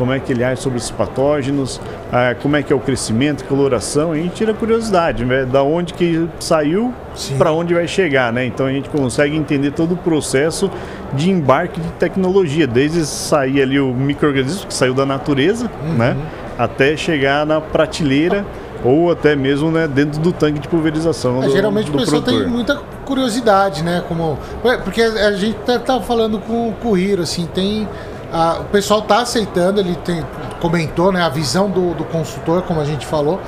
como 0.00 0.14
é 0.14 0.18
que 0.18 0.32
ele 0.32 0.42
age 0.42 0.62
sobre 0.62 0.78
esses 0.78 0.90
patógenos, 0.90 1.78
ah, 2.10 2.34
como 2.40 2.56
é 2.56 2.62
que 2.62 2.72
é 2.72 2.76
o 2.76 2.80
crescimento, 2.80 3.44
coloração, 3.44 4.12
a 4.12 4.16
gente 4.16 4.32
tira 4.32 4.54
curiosidade, 4.54 5.26
né? 5.26 5.44
da 5.44 5.62
onde 5.62 5.92
que 5.92 6.26
saiu 6.40 6.94
para 7.36 7.52
onde 7.52 7.74
vai 7.74 7.86
chegar, 7.86 8.32
né? 8.32 8.46
Então 8.46 8.64
a 8.64 8.72
gente 8.72 8.88
consegue 8.88 9.36
entender 9.36 9.72
todo 9.72 9.92
o 9.92 9.96
processo 9.98 10.70
de 11.12 11.30
embarque 11.30 11.78
de 11.78 11.88
tecnologia, 11.92 12.66
desde 12.66 13.04
sair 13.04 13.60
ali 13.60 13.78
o 13.78 13.92
microorganismo 13.92 14.66
que 14.66 14.72
saiu 14.72 14.94
da 14.94 15.04
natureza, 15.04 15.70
uhum. 15.82 15.94
né? 15.94 16.16
Até 16.58 16.96
chegar 16.96 17.44
na 17.44 17.60
prateleira 17.60 18.46
ou 18.82 19.12
até 19.12 19.36
mesmo 19.36 19.70
né, 19.70 19.86
dentro 19.86 20.18
do 20.18 20.32
tanque 20.32 20.60
de 20.60 20.68
pulverização. 20.68 21.42
É, 21.42 21.46
do, 21.46 21.52
geralmente 21.52 21.90
do 21.90 21.96
o 21.98 22.00
pessoal 22.00 22.22
produtor. 22.22 22.44
tem 22.44 22.50
muita 22.50 22.76
curiosidade, 23.04 23.82
né? 23.82 24.02
Como, 24.08 24.38
porque 24.82 25.02
a 25.02 25.32
gente 25.32 25.58
até 25.62 25.78
tá 25.78 26.00
falando 26.00 26.38
com, 26.38 26.72
o 26.82 26.96
Hiro, 26.96 27.22
assim, 27.22 27.46
tem 27.52 27.86
ah, 28.32 28.58
o 28.60 28.64
pessoal 28.64 29.00
está 29.00 29.20
aceitando, 29.20 29.80
ele 29.80 29.96
tem, 29.96 30.24
comentou 30.60 31.10
né, 31.10 31.22
a 31.22 31.28
visão 31.28 31.68
do, 31.68 31.94
do 31.94 32.04
consultor, 32.04 32.62
como 32.62 32.80
a 32.80 32.84
gente 32.84 33.06
falou. 33.06 33.40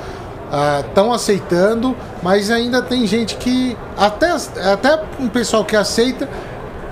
Estão 0.87 1.11
ah, 1.11 1.15
aceitando, 1.15 1.95
mas 2.21 2.51
ainda 2.51 2.81
tem 2.81 3.07
gente 3.07 3.35
que. 3.37 3.77
Até, 3.97 4.31
até 4.71 5.01
um 5.19 5.27
pessoal 5.27 5.65
que 5.65 5.75
aceita 5.75 6.29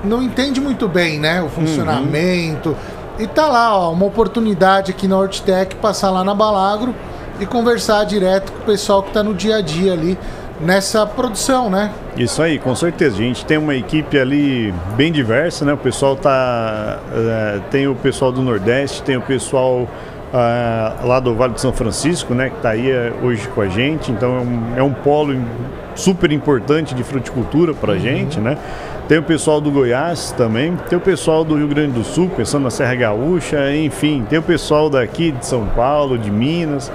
não 0.03 0.21
entende 0.21 0.59
muito 0.59 0.87
bem 0.87 1.19
né, 1.19 1.41
o 1.41 1.49
funcionamento. 1.49 2.69
Uhum. 2.69 2.75
E 3.19 3.27
tá 3.27 3.47
lá, 3.47 3.77
ó, 3.77 3.91
uma 3.91 4.05
oportunidade 4.05 4.91
aqui 4.91 5.07
na 5.07 5.17
Hortitec, 5.17 5.75
passar 5.75 6.09
lá 6.09 6.23
na 6.23 6.33
Balagro 6.33 6.95
e 7.39 7.45
conversar 7.45 8.03
direto 8.05 8.51
com 8.51 8.59
o 8.59 8.65
pessoal 8.65 9.03
que 9.03 9.09
está 9.09 9.21
no 9.21 9.33
dia 9.33 9.57
a 9.57 9.61
dia 9.61 9.93
ali 9.93 10.17
nessa 10.61 11.05
produção, 11.05 11.69
né? 11.69 11.91
Isso 12.15 12.41
aí, 12.41 12.59
com 12.59 12.75
certeza. 12.75 13.15
A 13.15 13.19
gente 13.19 13.45
tem 13.45 13.57
uma 13.57 13.75
equipe 13.75 14.17
ali 14.17 14.73
bem 14.95 15.11
diversa, 15.11 15.65
né? 15.65 15.73
O 15.73 15.77
pessoal 15.77 16.15
tá. 16.15 16.99
Uh, 17.11 17.61
tem 17.71 17.87
o 17.87 17.95
pessoal 17.95 18.31
do 18.31 18.41
Nordeste, 18.41 19.03
tem 19.03 19.17
o 19.17 19.21
pessoal 19.21 19.87
uh, 20.31 21.07
lá 21.07 21.19
do 21.19 21.35
Vale 21.35 21.53
de 21.53 21.61
São 21.61 21.73
Francisco, 21.73 22.33
né? 22.33 22.49
Que 22.49 22.57
está 22.57 22.69
aí 22.69 22.91
uh, 22.91 23.25
hoje 23.25 23.47
com 23.49 23.61
a 23.61 23.67
gente. 23.67 24.11
Então 24.11 24.37
é 24.37 24.39
um, 24.39 24.77
é 24.77 24.83
um 24.83 24.93
polo 24.93 25.35
super 25.95 26.31
importante 26.31 26.95
de 26.95 27.03
fruticultura 27.03 27.73
para 27.73 27.93
a 27.93 27.95
uhum. 27.95 28.01
gente, 28.01 28.39
né? 28.39 28.57
Tem 29.07 29.17
o 29.17 29.23
pessoal 29.23 29.59
do 29.59 29.69
Goiás 29.69 30.31
também, 30.37 30.77
tem 30.87 30.97
o 30.97 31.01
pessoal 31.01 31.43
do 31.43 31.57
Rio 31.57 31.67
Grande 31.67 31.91
do 31.91 32.03
Sul, 32.03 32.31
pensando 32.35 32.63
na 32.63 32.69
Serra 32.69 32.95
Gaúcha, 32.95 33.75
enfim, 33.75 34.25
tem 34.29 34.39
o 34.39 34.41
pessoal 34.41 34.89
daqui 34.89 35.31
de 35.31 35.45
São 35.45 35.65
Paulo, 35.65 36.17
de 36.17 36.31
Minas. 36.31 36.89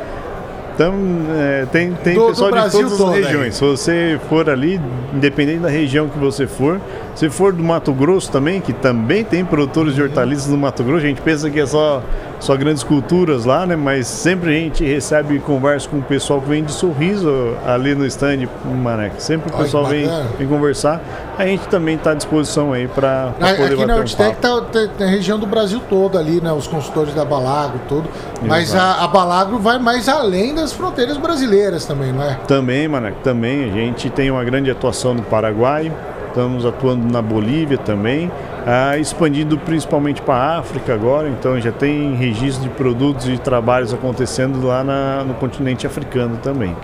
Então, 0.77 0.95
é, 1.35 1.67
tem, 1.73 1.93
tem 2.05 2.15
do, 2.15 2.27
pessoal 2.27 2.51
do 2.51 2.61
de 2.61 2.71
todas 2.71 3.01
as 3.01 3.15
regiões. 3.15 3.47
Aí. 3.47 3.53
Se 3.53 3.65
você 3.65 4.21
for 4.29 4.51
ali, 4.51 4.79
independente 5.15 5.61
da 5.61 5.71
região 5.71 6.07
que 6.07 6.19
você 6.19 6.47
for, 6.47 6.79
se 7.15 7.31
for 7.31 7.55
do 7.55 7.63
Mato 7.63 7.95
Grosso 7.95 8.31
também, 8.31 8.61
que 8.61 8.75
também 8.75 9.25
tem 9.25 9.43
produtores 9.43 9.95
de 9.95 10.03
hortaliças 10.03 10.49
no 10.49 10.59
Mato 10.59 10.85
Grosso, 10.85 11.07
a 11.07 11.09
gente 11.09 11.23
pensa 11.23 11.49
que 11.49 11.59
é 11.59 11.65
só, 11.65 12.03
só 12.41 12.57
grandes 12.57 12.83
culturas 12.83 13.45
lá, 13.45 13.67
né? 13.67 13.77
Mas 13.77 14.07
sempre 14.07 14.51
a 14.51 14.53
gente 14.53 14.85
recebe 14.85 15.39
conversa 15.41 15.89
com 15.89 15.99
o 15.99 16.03
pessoal 16.03 16.41
que 16.41 16.49
vem 16.49 16.65
de 16.65 16.73
sorriso 16.73 17.31
ali 17.67 17.95
no 17.95 18.05
stand, 18.07 18.49
Mané. 18.65 19.13
Sempre 19.19 19.53
o 19.53 19.57
pessoal 19.57 19.87
vem, 19.87 20.09
vem 20.39 20.47
conversar. 20.47 21.01
A 21.39 21.47
gente 21.47 21.67
também 21.69 21.97
está 21.97 22.13
à 22.13 22.15
disposição 22.15 22.73
aí 22.73 22.89
para 22.89 23.33
poder 23.57 23.75
Aqui 23.75 23.87
na 23.87 23.97
Hortitec 23.97 24.31
um 24.31 24.41
tá, 24.41 25.05
a 25.05 25.07
região 25.07 25.39
do 25.39 25.47
Brasil 25.47 25.81
toda 25.89 26.19
ali, 26.19 26.41
né? 26.41 26.53
Os 26.53 26.67
consultores 26.67 27.15
da 27.15 27.25
Balagro, 27.25 27.81
tudo. 27.89 28.09
Mas 28.43 28.75
a, 28.75 29.05
a 29.05 29.09
Balagro 29.09 29.59
vai 29.59 29.79
mais 29.79 30.09
além 30.09 30.55
das 30.55 30.73
fronteiras 30.73 31.17
brasileiras 31.17 31.85
também, 31.85 32.13
não 32.13 32.23
é? 32.23 32.35
Também, 32.47 32.89
Mané. 32.89 33.13
Também. 33.23 33.65
A 33.65 33.73
gente 33.73 34.09
tem 34.11 34.31
uma 34.31 34.45
grande 34.45 34.71
atuação 34.71 35.15
no 35.15 35.23
Paraguai 35.23 35.93
estamos 36.37 36.67
atuando 36.67 37.11
na 37.11 37.23
Bolívia 37.23 37.79
também, 37.79 38.31
ah, 38.67 38.99
expandindo 38.99 39.57
principalmente 39.57 40.21
para 40.21 40.35
a 40.35 40.59
África 40.59 40.93
agora, 40.93 41.31
então 41.31 41.59
já 41.59 41.73
tem 41.73 42.15
registro 42.15 42.63
de 42.63 42.69
produtos 42.69 43.27
e 43.27 43.39
trabalhos 43.39 43.95
acontecendo 43.95 44.65
lá 44.67 44.85
na, 44.85 45.25
no 45.25 45.33
continente 45.33 45.87
africano 45.87 46.37
também. 46.43 46.77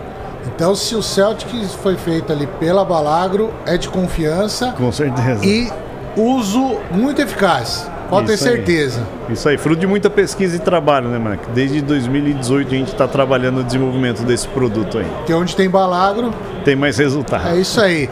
Então, 0.47 0.75
se 0.75 0.97
o 0.97 1.03
Celtic 1.03 1.51
foi 1.83 1.97
feito 1.97 2.33
ali 2.33 2.49
pela 2.59 2.83
Balagro, 2.85 3.53
é 3.67 3.77
de 3.77 3.89
confiança. 3.89 4.73
Com 4.73 4.91
certeza. 4.91 5.45
E 5.45 5.71
uso 6.17 6.79
muito 6.91 7.21
eficaz. 7.21 7.89
Pode 8.09 8.31
Isso 8.31 8.45
ter 8.45 8.51
certeza. 8.51 9.01
Aí. 9.27 9.35
Isso 9.35 9.49
aí, 9.49 9.57
fruto 9.57 9.81
de 9.81 9.87
muita 9.87 10.11
pesquisa 10.11 10.57
e 10.57 10.59
trabalho, 10.59 11.09
né, 11.09 11.19
Marco? 11.19 11.51
Desde 11.55 11.81
2018 11.81 12.75
a 12.75 12.79
gente 12.79 12.93
está 12.93 13.07
trabalhando 13.07 13.57
no 13.57 13.65
desenvolvimento 13.65 14.23
desse 14.23 14.49
produto 14.49 14.99
aí. 14.99 15.07
Que 15.25 15.33
onde 15.33 15.55
tem 15.55 15.71
Balagro. 15.71 16.31
Tem 16.65 16.75
mais 16.75 16.99
resultado. 16.99 17.49
É 17.49 17.57
isso 17.57 17.81
aí. 17.81 18.11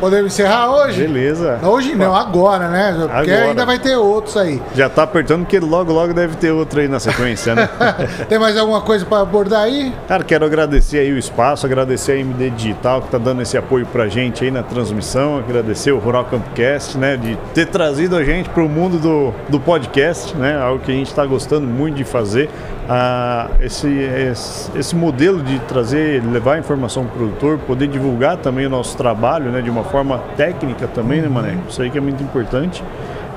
Podemos 0.00 0.32
encerrar 0.32 0.70
hoje? 0.70 1.02
Beleza. 1.02 1.58
Hoje 1.62 1.94
não, 1.94 2.14
agora, 2.14 2.68
né? 2.68 2.94
Porque 2.98 3.30
Agora. 3.30 3.48
ainda 3.50 3.66
vai 3.66 3.78
ter 3.78 3.96
outros 3.96 4.36
aí. 4.36 4.60
Já 4.74 4.88
tá 4.88 5.02
apertando 5.02 5.40
porque 5.42 5.58
logo, 5.58 5.92
logo 5.92 6.14
deve 6.14 6.36
ter 6.36 6.50
outro 6.52 6.80
aí 6.80 6.88
na 6.88 7.00
sequência, 7.00 7.54
né? 7.54 7.68
Tem 8.28 8.38
mais 8.38 8.56
alguma 8.56 8.80
coisa 8.80 9.04
para 9.04 9.22
abordar 9.22 9.62
aí? 9.62 9.92
Cara, 10.06 10.22
quero 10.24 10.44
agradecer 10.44 10.98
aí 10.98 11.12
o 11.12 11.18
espaço, 11.18 11.66
agradecer 11.66 12.12
a 12.12 12.16
MD 12.16 12.50
Digital 12.50 13.02
que 13.02 13.08
tá 13.08 13.18
dando 13.18 13.42
esse 13.42 13.56
apoio 13.56 13.86
pra 13.86 14.08
gente 14.08 14.44
aí 14.44 14.50
na 14.50 14.62
transmissão, 14.62 15.38
agradecer 15.38 15.92
o 15.92 15.98
Rural 15.98 16.24
Campcast, 16.26 16.96
né, 16.96 17.16
de 17.16 17.36
ter 17.54 17.66
trazido 17.66 18.16
a 18.16 18.24
gente 18.24 18.48
pro 18.50 18.68
mundo 18.68 18.98
do, 18.98 19.34
do 19.48 19.60
podcast, 19.60 20.36
né, 20.36 20.60
algo 20.60 20.82
que 20.84 20.90
a 20.90 20.94
gente 20.94 21.12
tá 21.12 21.24
gostando 21.26 21.66
muito 21.66 21.96
de 21.96 22.04
fazer. 22.04 22.48
Ah, 22.88 23.48
esse, 23.60 23.86
esse, 23.86 24.70
esse 24.78 24.96
modelo 24.96 25.42
de 25.42 25.58
trazer, 25.60 26.22
levar 26.24 26.58
informação 26.58 27.04
pro 27.04 27.18
produtor, 27.18 27.58
poder 27.66 27.86
divulgar 27.88 28.38
também 28.38 28.64
o 28.66 28.70
nosso 28.70 28.96
trabalho, 28.96 29.50
né, 29.50 29.60
de 29.60 29.68
uma 29.68 29.84
forma 29.84 30.18
técnica 30.38 30.86
também, 30.86 31.20
né, 31.20 31.28
Mané? 31.28 31.58
Isso 31.68 31.82
aí 31.82 31.90
que 31.90 31.98
é 31.98 32.00
muito 32.00 32.22
importante. 32.22 32.82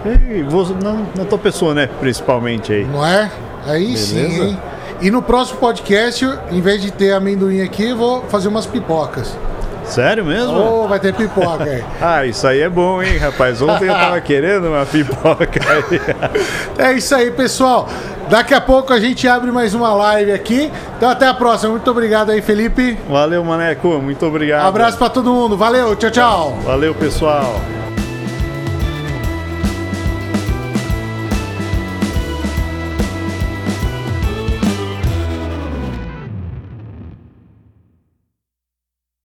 E 0.06 0.42
você, 0.44 0.74
na, 0.82 0.98
na 1.16 1.26
tua 1.26 1.38
pessoa, 1.38 1.74
né, 1.74 1.90
principalmente 2.00 2.72
aí. 2.72 2.86
Não 2.86 3.06
é? 3.06 3.30
Aí 3.68 3.98
sim, 3.98 4.16
Beleza. 4.16 4.44
hein? 4.46 4.60
E 5.02 5.12
no 5.12 5.22
próximo 5.22 5.60
podcast, 5.60 6.26
em 6.50 6.62
vez 6.62 6.82
de 6.82 6.90
ter 6.92 7.12
amendoim 7.12 7.62
aqui, 7.62 7.94
vou 7.94 8.22
fazer 8.30 8.48
umas 8.48 8.66
pipocas. 8.66 9.36
Sério 9.84 10.24
mesmo? 10.24 10.54
Ô, 10.58 10.88
vai 10.88 11.00
ter 11.00 11.14
pipoca 11.14 11.64
aí. 11.64 11.84
Ah, 12.00 12.26
isso 12.26 12.48
aí 12.48 12.62
é 12.62 12.70
bom, 12.70 13.02
hein, 13.02 13.18
rapaz? 13.18 13.62
Ontem 13.62 13.88
eu 13.88 13.94
tava 13.94 14.22
querendo 14.22 14.68
uma 14.70 14.86
pipoca 14.86 15.60
aí. 15.70 16.00
É 16.78 16.94
isso 16.94 17.14
aí, 17.14 17.32
pessoal. 17.32 17.90
Daqui 18.32 18.54
a 18.54 18.62
pouco 18.62 18.94
a 18.94 19.00
gente 19.00 19.28
abre 19.28 19.52
mais 19.52 19.74
uma 19.74 19.94
live 19.94 20.32
aqui. 20.32 20.72
Então 20.96 21.10
até 21.10 21.28
a 21.28 21.34
próxima. 21.34 21.72
Muito 21.72 21.91
obrigado 21.91 22.30
aí, 22.30 22.41
Felipe. 22.41 22.98
Valeu, 23.10 23.44
Maneco. 23.44 23.89
Muito 24.02 24.26
obrigado. 24.26 24.65
Abraço 24.65 24.98
pra 24.98 25.10
todo 25.10 25.34
mundo. 25.34 25.58
Valeu, 25.58 25.94
tchau, 25.98 26.10
tchau. 26.10 26.58
Valeu, 26.63 26.96
pessoal. 26.96 27.60